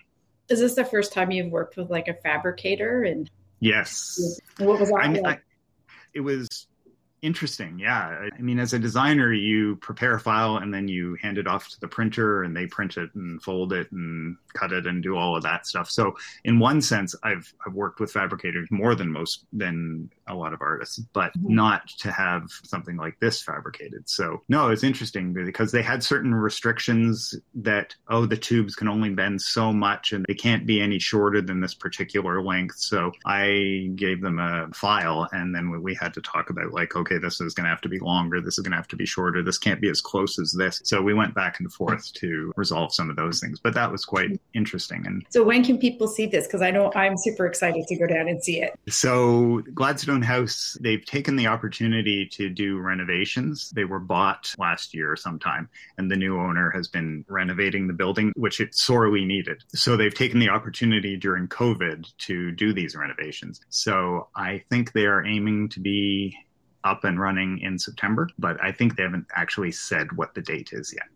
Is 0.50 0.60
this 0.60 0.76
the 0.76 0.86
first 0.86 1.14
time 1.14 1.32
you've 1.32 1.52
worked 1.52 1.78
with 1.78 1.90
like 1.90 2.08
a 2.08 2.14
fabricator? 2.14 3.04
And 3.04 3.30
yes. 3.60 4.40
what 4.58 4.80
was 4.80 4.90
that 4.90 4.96
I, 4.96 5.08
like? 5.08 5.40
I, 5.40 5.42
it 6.14 6.22
was 6.22 6.68
interesting. 7.24 7.80
Yeah. 7.80 8.28
I 8.38 8.42
mean, 8.42 8.60
as 8.60 8.74
a 8.74 8.80
designer, 8.80 9.34
you 9.34 9.78
prepare 9.78 10.16
a 10.16 10.20
file 10.20 10.58
and 10.58 10.74
then 10.74 10.88
you 10.88 11.16
hand 11.22 11.38
it 11.38 11.48
off 11.48 11.70
to 11.70 11.80
the 11.80 11.88
printer 11.88 12.44
and 12.44 12.56
they 12.56 12.68
print 12.68 12.98
it 12.98 13.10
and 13.16 13.42
fold 13.42 13.72
it 13.74 13.92
and 13.92 14.38
cut 14.54 14.74
it 14.74 14.86
and 14.86 15.02
do 15.02 15.16
all 15.16 15.36
of 15.36 15.44
that 15.44 15.66
stuff. 15.66 15.90
So 15.90 16.16
in 16.44 16.60
one 16.60 16.82
sense, 16.82 17.16
I've, 17.24 17.52
I've 17.66 17.74
worked 17.74 18.00
with 18.00 18.12
fabricators 18.12 18.68
more 18.70 18.94
than 18.94 19.10
most, 19.10 19.46
than 19.54 20.12
a 20.28 20.36
lot 20.36 20.54
of 20.54 20.62
artists, 20.62 21.00
but 21.14 21.32
mm-hmm. 21.38 21.56
not 21.56 21.88
to 22.00 22.12
have 22.12 22.44
something 22.64 22.98
like 22.98 23.20
this 23.20 23.42
fabricated. 23.42 24.10
So 24.10 24.42
no, 24.50 24.70
it's 24.70 24.84
interesting 24.84 25.34
because 25.34 25.72
they 25.72 25.82
had 25.82 26.04
certain 26.04 26.36
restrictions 26.36 27.34
that, 27.56 27.96
oh, 28.10 28.26
the 28.26 28.38
tubes 28.38 28.76
can 28.76 28.90
only 28.90 29.10
bend 29.12 29.42
so 29.42 29.72
much 29.72 30.12
and 30.12 30.26
they 30.28 30.34
can't 30.34 30.66
be 30.66 30.82
any 30.82 31.00
shorter 31.00 31.42
than 31.42 31.62
this 31.62 31.74
particular 31.74 32.44
length. 32.44 32.76
So 32.78 33.12
I 33.26 33.92
gave 33.96 34.22
them 34.22 34.40
a 34.40 34.68
file 34.74 35.30
and 35.32 35.56
then 35.56 35.82
we 35.82 35.96
had 35.96 36.14
to 36.16 36.22
talk 36.22 36.50
about 36.50 36.74
like, 36.74 36.96
okay, 36.96 37.13
okay, 37.14 37.24
this 37.24 37.42
is 37.42 37.54
going 37.54 37.66
to 37.66 37.70
have 37.70 37.82
to 37.82 37.90
be 37.90 38.00
longer. 38.00 38.42
This 38.42 38.58
is 38.58 38.64
going 38.64 38.72
to 38.72 38.78
have 38.78 38.88
to 38.90 38.96
be 38.96 39.06
shorter. 39.06 39.44
This 39.44 39.58
can't 39.58 39.82
be 39.82 39.90
as 39.90 40.02
close 40.02 40.40
as 40.40 40.52
this. 40.52 40.82
So 40.84 41.02
we 41.02 41.14
went 41.14 41.34
back 41.34 41.60
and 41.60 41.72
forth 41.72 42.12
to 42.14 42.54
resolve 42.56 42.94
some 42.94 43.10
of 43.10 43.16
those 43.16 43.40
things. 43.40 43.60
But 43.60 43.74
that 43.76 43.92
was 43.92 44.06
quite 44.06 44.40
interesting. 44.54 45.06
And 45.06 45.26
so 45.30 45.44
when 45.44 45.64
can 45.64 45.78
people 45.78 46.08
see 46.08 46.26
this? 46.26 46.48
Because 46.48 46.62
I 46.62 46.72
know 46.72 46.92
I'm 46.96 47.18
super 47.18 47.46
excited 47.46 47.86
to 47.88 47.96
go 47.96 48.08
down 48.08 48.28
and 48.28 48.44
see 48.44 48.62
it. 48.62 48.78
So 48.90 49.62
Gladstone 49.74 50.22
House, 50.22 50.78
they've 50.82 51.06
taken 51.06 51.36
the 51.36 51.48
opportunity 51.48 52.28
to 52.34 52.50
do 52.50 52.80
renovations. 52.80 53.70
They 53.72 53.86
were 53.86 54.00
bought 54.00 54.54
last 54.58 54.94
year 54.94 55.16
sometime, 55.16 55.70
and 55.98 56.10
the 56.10 56.16
new 56.16 56.40
owner 56.40 56.72
has 56.72 56.88
been 56.88 57.26
renovating 57.28 57.88
the 57.88 57.94
building, 57.94 58.32
which 58.36 58.60
it 58.60 58.76
sorely 58.76 59.26
needed. 59.26 59.64
So 59.70 59.98
they've 59.98 60.14
taken 60.14 60.40
the 60.40 60.50
opportunity 60.50 61.18
during 61.18 61.48
COVID 61.48 62.12
to 62.20 62.52
do 62.52 62.74
these 62.74 62.96
renovations. 62.96 63.62
So 63.70 64.28
I 64.36 64.64
think 64.70 64.94
they 64.94 65.06
are 65.06 65.26
aiming 65.26 65.70
to 65.70 65.80
be 65.80 66.38
up 66.84 67.04
and 67.04 67.20
running 67.20 67.60
in 67.60 67.80
September, 67.80 68.30
but 68.38 68.62
I 68.64 68.72
think 68.72 68.96
they 68.96 69.04
haven't 69.04 69.28
actually 69.34 69.72
said 69.72 70.12
what 70.16 70.34
the 70.34 70.42
date 70.42 70.70
is 70.72 70.94
yet. 70.94 71.08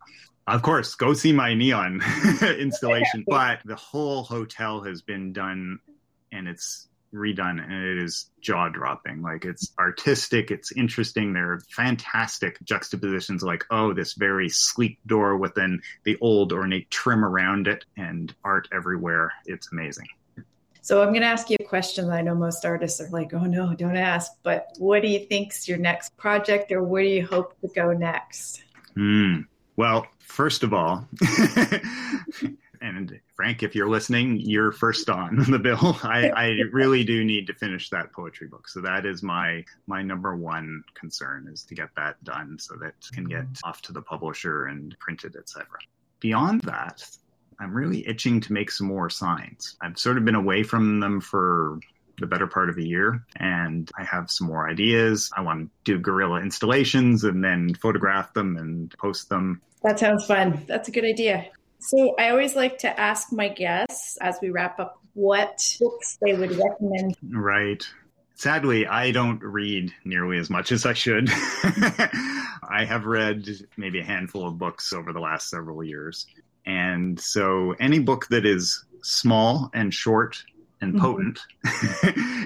Of 0.47 0.62
course, 0.62 0.95
go 0.95 1.13
see 1.13 1.34
my 1.34 1.53
neon 1.53 2.01
installation, 2.41 3.25
but 3.27 3.60
the 3.65 3.75
whole 3.75 4.23
hotel 4.23 4.82
has 4.82 5.01
been 5.01 5.34
done 5.34 5.80
and 6.32 6.47
it's 6.47 6.88
redone 7.13 7.62
and 7.62 7.84
it 7.84 7.97
is 7.97 8.30
jaw 8.41 8.69
dropping. 8.69 9.21
Like 9.21 9.45
it's 9.45 9.73
artistic, 9.77 10.51
it's 10.51 10.71
interesting. 10.71 11.34
There 11.34 11.53
are 11.53 11.60
fantastic 11.69 12.58
juxtapositions 12.63 13.43
like, 13.43 13.65
oh, 13.71 13.93
this 13.93 14.13
very 14.13 14.49
sleek 14.49 14.99
door 15.06 15.38
within 15.38 15.82
the 16.03 16.17
old 16.21 16.53
ornate 16.53 16.89
trim 16.89 17.25
around 17.25 17.67
it 17.67 17.86
and 17.97 18.34
art 18.43 18.67
everywhere. 18.71 19.34
It's 19.45 19.69
amazing. 19.71 20.08
So 20.88 21.02
I'm 21.02 21.10
going 21.10 21.19
to 21.19 21.28
ask 21.28 21.50
you 21.50 21.58
a 21.60 21.65
question 21.65 22.08
that 22.08 22.13
I 22.13 22.21
know 22.21 22.34
most 22.34 22.63
artists 22.63 23.02
are 23.02 23.10
like, 23.10 23.34
oh 23.34 23.43
no, 23.43 23.73
don't 23.73 23.97
ask. 23.97 24.32
But 24.41 24.69
what 24.78 25.02
do 25.02 25.10
you 25.10 25.19
think's 25.19 25.67
your 25.67 25.78
next 25.78 26.15
project, 26.15 26.71
or 26.71 26.82
where 26.82 27.04
do 27.04 27.10
you 27.10 27.28
hope 27.28 27.60
to 27.60 27.67
go 27.76 27.91
next? 27.91 28.63
Mm. 28.95 29.47
Well, 29.76 30.08
first 30.19 30.63
of 30.63 30.73
all, 30.73 31.06
and 32.82 33.19
Frank, 33.36 33.63
if 33.63 33.76
you're 33.76 33.89
listening, 33.89 34.39
you're 34.39 34.71
first 34.71 35.10
on 35.10 35.36
the 35.52 35.60
bill. 35.60 35.97
I, 36.04 36.30
I, 36.30 36.45
really 36.71 37.04
do 37.04 37.26
need 37.26 37.47
to 37.47 37.54
finish 37.54 37.89
that 37.89 38.13
poetry 38.13 38.47
book. 38.47 38.69
So 38.69 38.80
that 38.80 39.06
is 39.06 39.21
my 39.21 39.65
my 39.88 40.02
number 40.02 40.38
one 40.38 40.86
concern 40.93 41.50
is 41.52 41.65
to 41.65 41.76
get 41.76 41.89
that 41.97 42.23
done 42.23 42.58
so 42.60 42.78
that 42.78 42.93
it 43.02 43.13
can 43.13 43.26
get 43.26 43.43
off 43.65 43.82
to 43.82 43.91
the 43.91 44.02
publisher 44.02 44.67
and 44.67 44.97
printed, 45.00 45.36
etc. 45.36 45.65
Beyond 46.21 46.62
that, 46.62 47.06
I'm 47.60 47.74
really 47.74 48.08
itching 48.08 48.41
to 48.41 48.54
make 48.54 48.72
some 48.72 48.88
more 48.88 49.10
signs. 49.10 49.76
I've 49.82 49.98
sort 49.98 50.17
of 50.17 50.26
been 50.26 50.36
away 50.36 50.63
from 50.63 51.00
them 51.00 51.22
for 51.22 51.80
the 52.20 52.28
better 52.28 52.48
part 52.48 52.70
of 52.70 52.78
a 52.78 52.86
year 52.86 53.24
and 53.36 53.89
I 53.98 54.04
have 54.04 54.32
some 54.32 54.48
more 54.48 54.70
ideas. 54.70 55.32
I 55.36 55.41
want 55.41 55.70
to 55.86 55.93
do 55.93 56.00
guerrilla 56.00 56.41
installations 56.41 57.24
and 57.24 57.43
then 57.43 57.74
photograph 57.76 58.34
them 58.34 58.58
and 58.58 58.93
post 58.98 59.30
them. 59.30 59.62
That 59.84 60.00
sounds 60.00 60.26
fun. 60.26 60.63
That's 60.67 60.88
a 60.88 60.91
good 60.91 61.06
idea. 61.06 61.48
So 61.80 62.15
I 62.17 62.30
always 62.30 62.56
like 62.56 62.80
to 62.80 63.00
ask 63.00 63.32
my 63.32 63.50
guests 63.50 64.17
as 64.20 64.38
we 64.41 64.50
wrap 64.50 64.80
up 64.80 65.00
what 65.13 65.62
books 65.80 66.17
they 66.22 66.34
would 66.34 66.52
recommend. 66.52 67.15
Right. 67.30 67.88
Sadly, 68.36 68.86
I 68.86 69.12
don't 69.12 69.41
read 69.41 69.93
nearly 70.06 70.38
as 70.38 70.50
much 70.50 70.72
as 70.72 70.86
I 70.86 70.93
should. 70.93 71.30
I 72.70 72.86
have 72.88 73.06
read 73.06 73.48
maybe 73.78 74.00
a 74.00 74.04
handful 74.04 74.48
of 74.48 74.58
books 74.60 74.93
over 74.93 75.13
the 75.13 75.20
last 75.20 75.50
several 75.50 75.84
years. 75.84 76.28
And 76.67 77.17
so 77.17 77.73
any 77.80 77.99
book 77.99 78.27
that 78.27 78.45
is 78.45 78.86
small 79.01 79.71
and 79.73 79.93
short 79.93 80.43
and 80.82 80.93
mm-hmm. 80.93 81.01
potent 81.01 81.39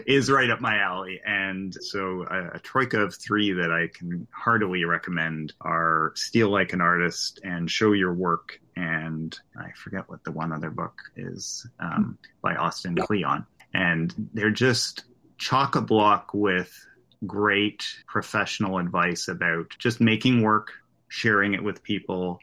is 0.08 0.30
right 0.30 0.50
up 0.52 0.62
my 0.62 0.78
alley. 0.78 1.20
And 1.26 1.74
so 1.74 2.26
a, 2.30 2.56
a, 2.56 2.60
troika 2.60 3.02
of 3.02 3.16
three 3.16 3.52
that 3.54 3.72
I 3.72 3.88
can 3.88 4.28
heartily 4.32 4.86
recommend 4.86 5.54
are 5.60 6.14
Steal 6.16 6.50
Like 6.50 6.72
an 6.72 6.82
Artist 6.82 7.42
and 7.44 7.70
Show 7.70 7.94
Your 7.94 8.14
Work. 8.14 8.62
And 8.76 9.38
I 9.58 9.72
forget 9.76 10.08
what 10.08 10.24
the 10.24 10.32
one 10.32 10.54
other 10.54 10.70
book 10.70 11.02
is 11.18 11.68
um, 11.80 12.18
by 12.44 12.56
Austin 12.56 12.96
Kleon. 12.96 13.46
And 13.74 14.14
they're 14.34 14.52
just 14.52 15.04
chock 15.40 15.76
a 15.76 15.82
block 15.82 16.34
with 16.34 16.86
great 17.26 17.84
professional 18.08 18.78
advice 18.78 19.28
about 19.28 19.76
just 19.80 20.00
making 20.00 20.44
work, 20.44 20.72
sharing 21.08 21.56
it 21.56 21.64
with 21.64 21.84
people, 21.84 22.40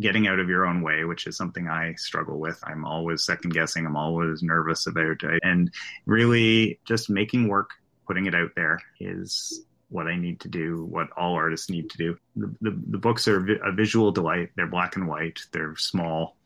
getting 0.00 0.26
out 0.26 0.38
of 0.38 0.48
your 0.48 0.66
own 0.66 0.82
way, 0.82 1.04
which 1.04 1.26
is 1.26 1.36
something 1.36 1.68
I 1.68 1.94
struggle 1.94 2.38
with. 2.38 2.58
I'm 2.64 2.84
always 2.84 3.24
second 3.24 3.52
guessing. 3.52 3.86
I'm 3.86 3.96
always 3.96 4.42
nervous 4.42 4.86
about 4.86 5.22
it. 5.22 5.40
And 5.42 5.70
really 6.04 6.78
just 6.84 7.08
making 7.08 7.48
work, 7.48 7.70
putting 8.06 8.26
it 8.26 8.34
out 8.34 8.50
there 8.54 8.80
is 9.00 9.64
what 9.88 10.06
I 10.06 10.16
need 10.16 10.40
to 10.40 10.48
do, 10.48 10.84
what 10.84 11.08
all 11.16 11.34
artists 11.34 11.70
need 11.70 11.90
to 11.90 11.96
do. 11.98 12.18
The, 12.34 12.54
the, 12.60 12.82
the 12.90 12.98
books 12.98 13.28
are 13.28 13.46
a 13.64 13.72
visual 13.72 14.10
delight. 14.12 14.50
They're 14.56 14.66
black 14.66 14.96
and 14.96 15.08
white. 15.08 15.40
They're 15.52 15.76
small 15.76 16.36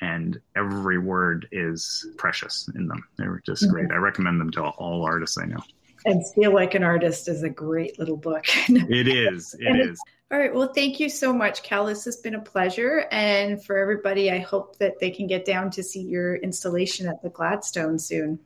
and 0.00 0.40
every 0.56 0.98
word 0.98 1.48
is 1.52 2.06
precious 2.16 2.68
in 2.74 2.86
them. 2.86 3.04
They're 3.16 3.42
just 3.44 3.64
mm-hmm. 3.64 3.72
great. 3.72 3.90
I 3.90 3.96
recommend 3.96 4.40
them 4.40 4.50
to 4.52 4.62
all 4.62 5.04
artists 5.04 5.38
I 5.38 5.46
know. 5.46 5.62
And 6.04 6.22
Feel 6.34 6.54
Like 6.54 6.74
an 6.74 6.82
Artist 6.82 7.28
is 7.28 7.42
a 7.42 7.50
great 7.50 7.98
little 7.98 8.16
book. 8.16 8.44
it 8.68 9.08
is. 9.08 9.54
It 9.58 9.88
is. 9.88 10.00
All 10.30 10.38
right. 10.38 10.54
Well, 10.54 10.72
thank 10.74 11.00
you 11.00 11.08
so 11.08 11.32
much, 11.32 11.62
Cal. 11.62 11.86
This 11.86 12.04
has 12.04 12.16
been 12.16 12.34
a 12.34 12.40
pleasure. 12.40 13.06
And 13.10 13.64
for 13.64 13.78
everybody, 13.78 14.30
I 14.30 14.38
hope 14.38 14.76
that 14.78 15.00
they 15.00 15.10
can 15.10 15.26
get 15.26 15.44
down 15.44 15.70
to 15.70 15.82
see 15.82 16.02
your 16.02 16.36
installation 16.36 17.08
at 17.08 17.22
the 17.22 17.30
Gladstone 17.30 17.98
soon. 17.98 18.38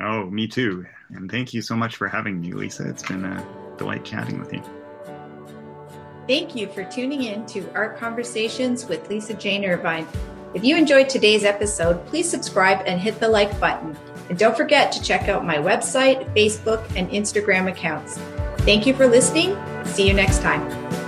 Oh, 0.00 0.24
me 0.26 0.46
too. 0.46 0.86
And 1.10 1.30
thank 1.30 1.54
you 1.54 1.62
so 1.62 1.76
much 1.76 1.96
for 1.96 2.08
having 2.08 2.40
me, 2.40 2.52
Lisa. 2.52 2.88
It's 2.88 3.02
been 3.02 3.24
a 3.24 3.46
delight 3.76 4.04
chatting 4.04 4.38
with 4.38 4.52
you. 4.52 4.62
Thank 6.26 6.56
you 6.56 6.66
for 6.68 6.84
tuning 6.84 7.22
in 7.22 7.46
to 7.46 7.70
Art 7.74 7.98
Conversations 7.98 8.86
with 8.86 9.08
Lisa 9.08 9.34
Jane 9.34 9.64
Irvine. 9.64 10.06
If 10.54 10.64
you 10.64 10.76
enjoyed 10.76 11.08
today's 11.08 11.44
episode, 11.44 12.04
please 12.06 12.28
subscribe 12.28 12.82
and 12.86 13.00
hit 13.00 13.20
the 13.20 13.28
like 13.28 13.60
button. 13.60 13.96
And 14.28 14.38
don't 14.38 14.56
forget 14.56 14.92
to 14.92 15.02
check 15.02 15.28
out 15.28 15.44
my 15.44 15.56
website, 15.56 16.32
Facebook, 16.34 16.84
and 16.96 17.08
Instagram 17.10 17.70
accounts. 17.70 18.18
Thank 18.58 18.86
you 18.86 18.94
for 18.94 19.06
listening. 19.06 19.56
See 19.84 20.06
you 20.06 20.14
next 20.14 20.42
time. 20.42 21.05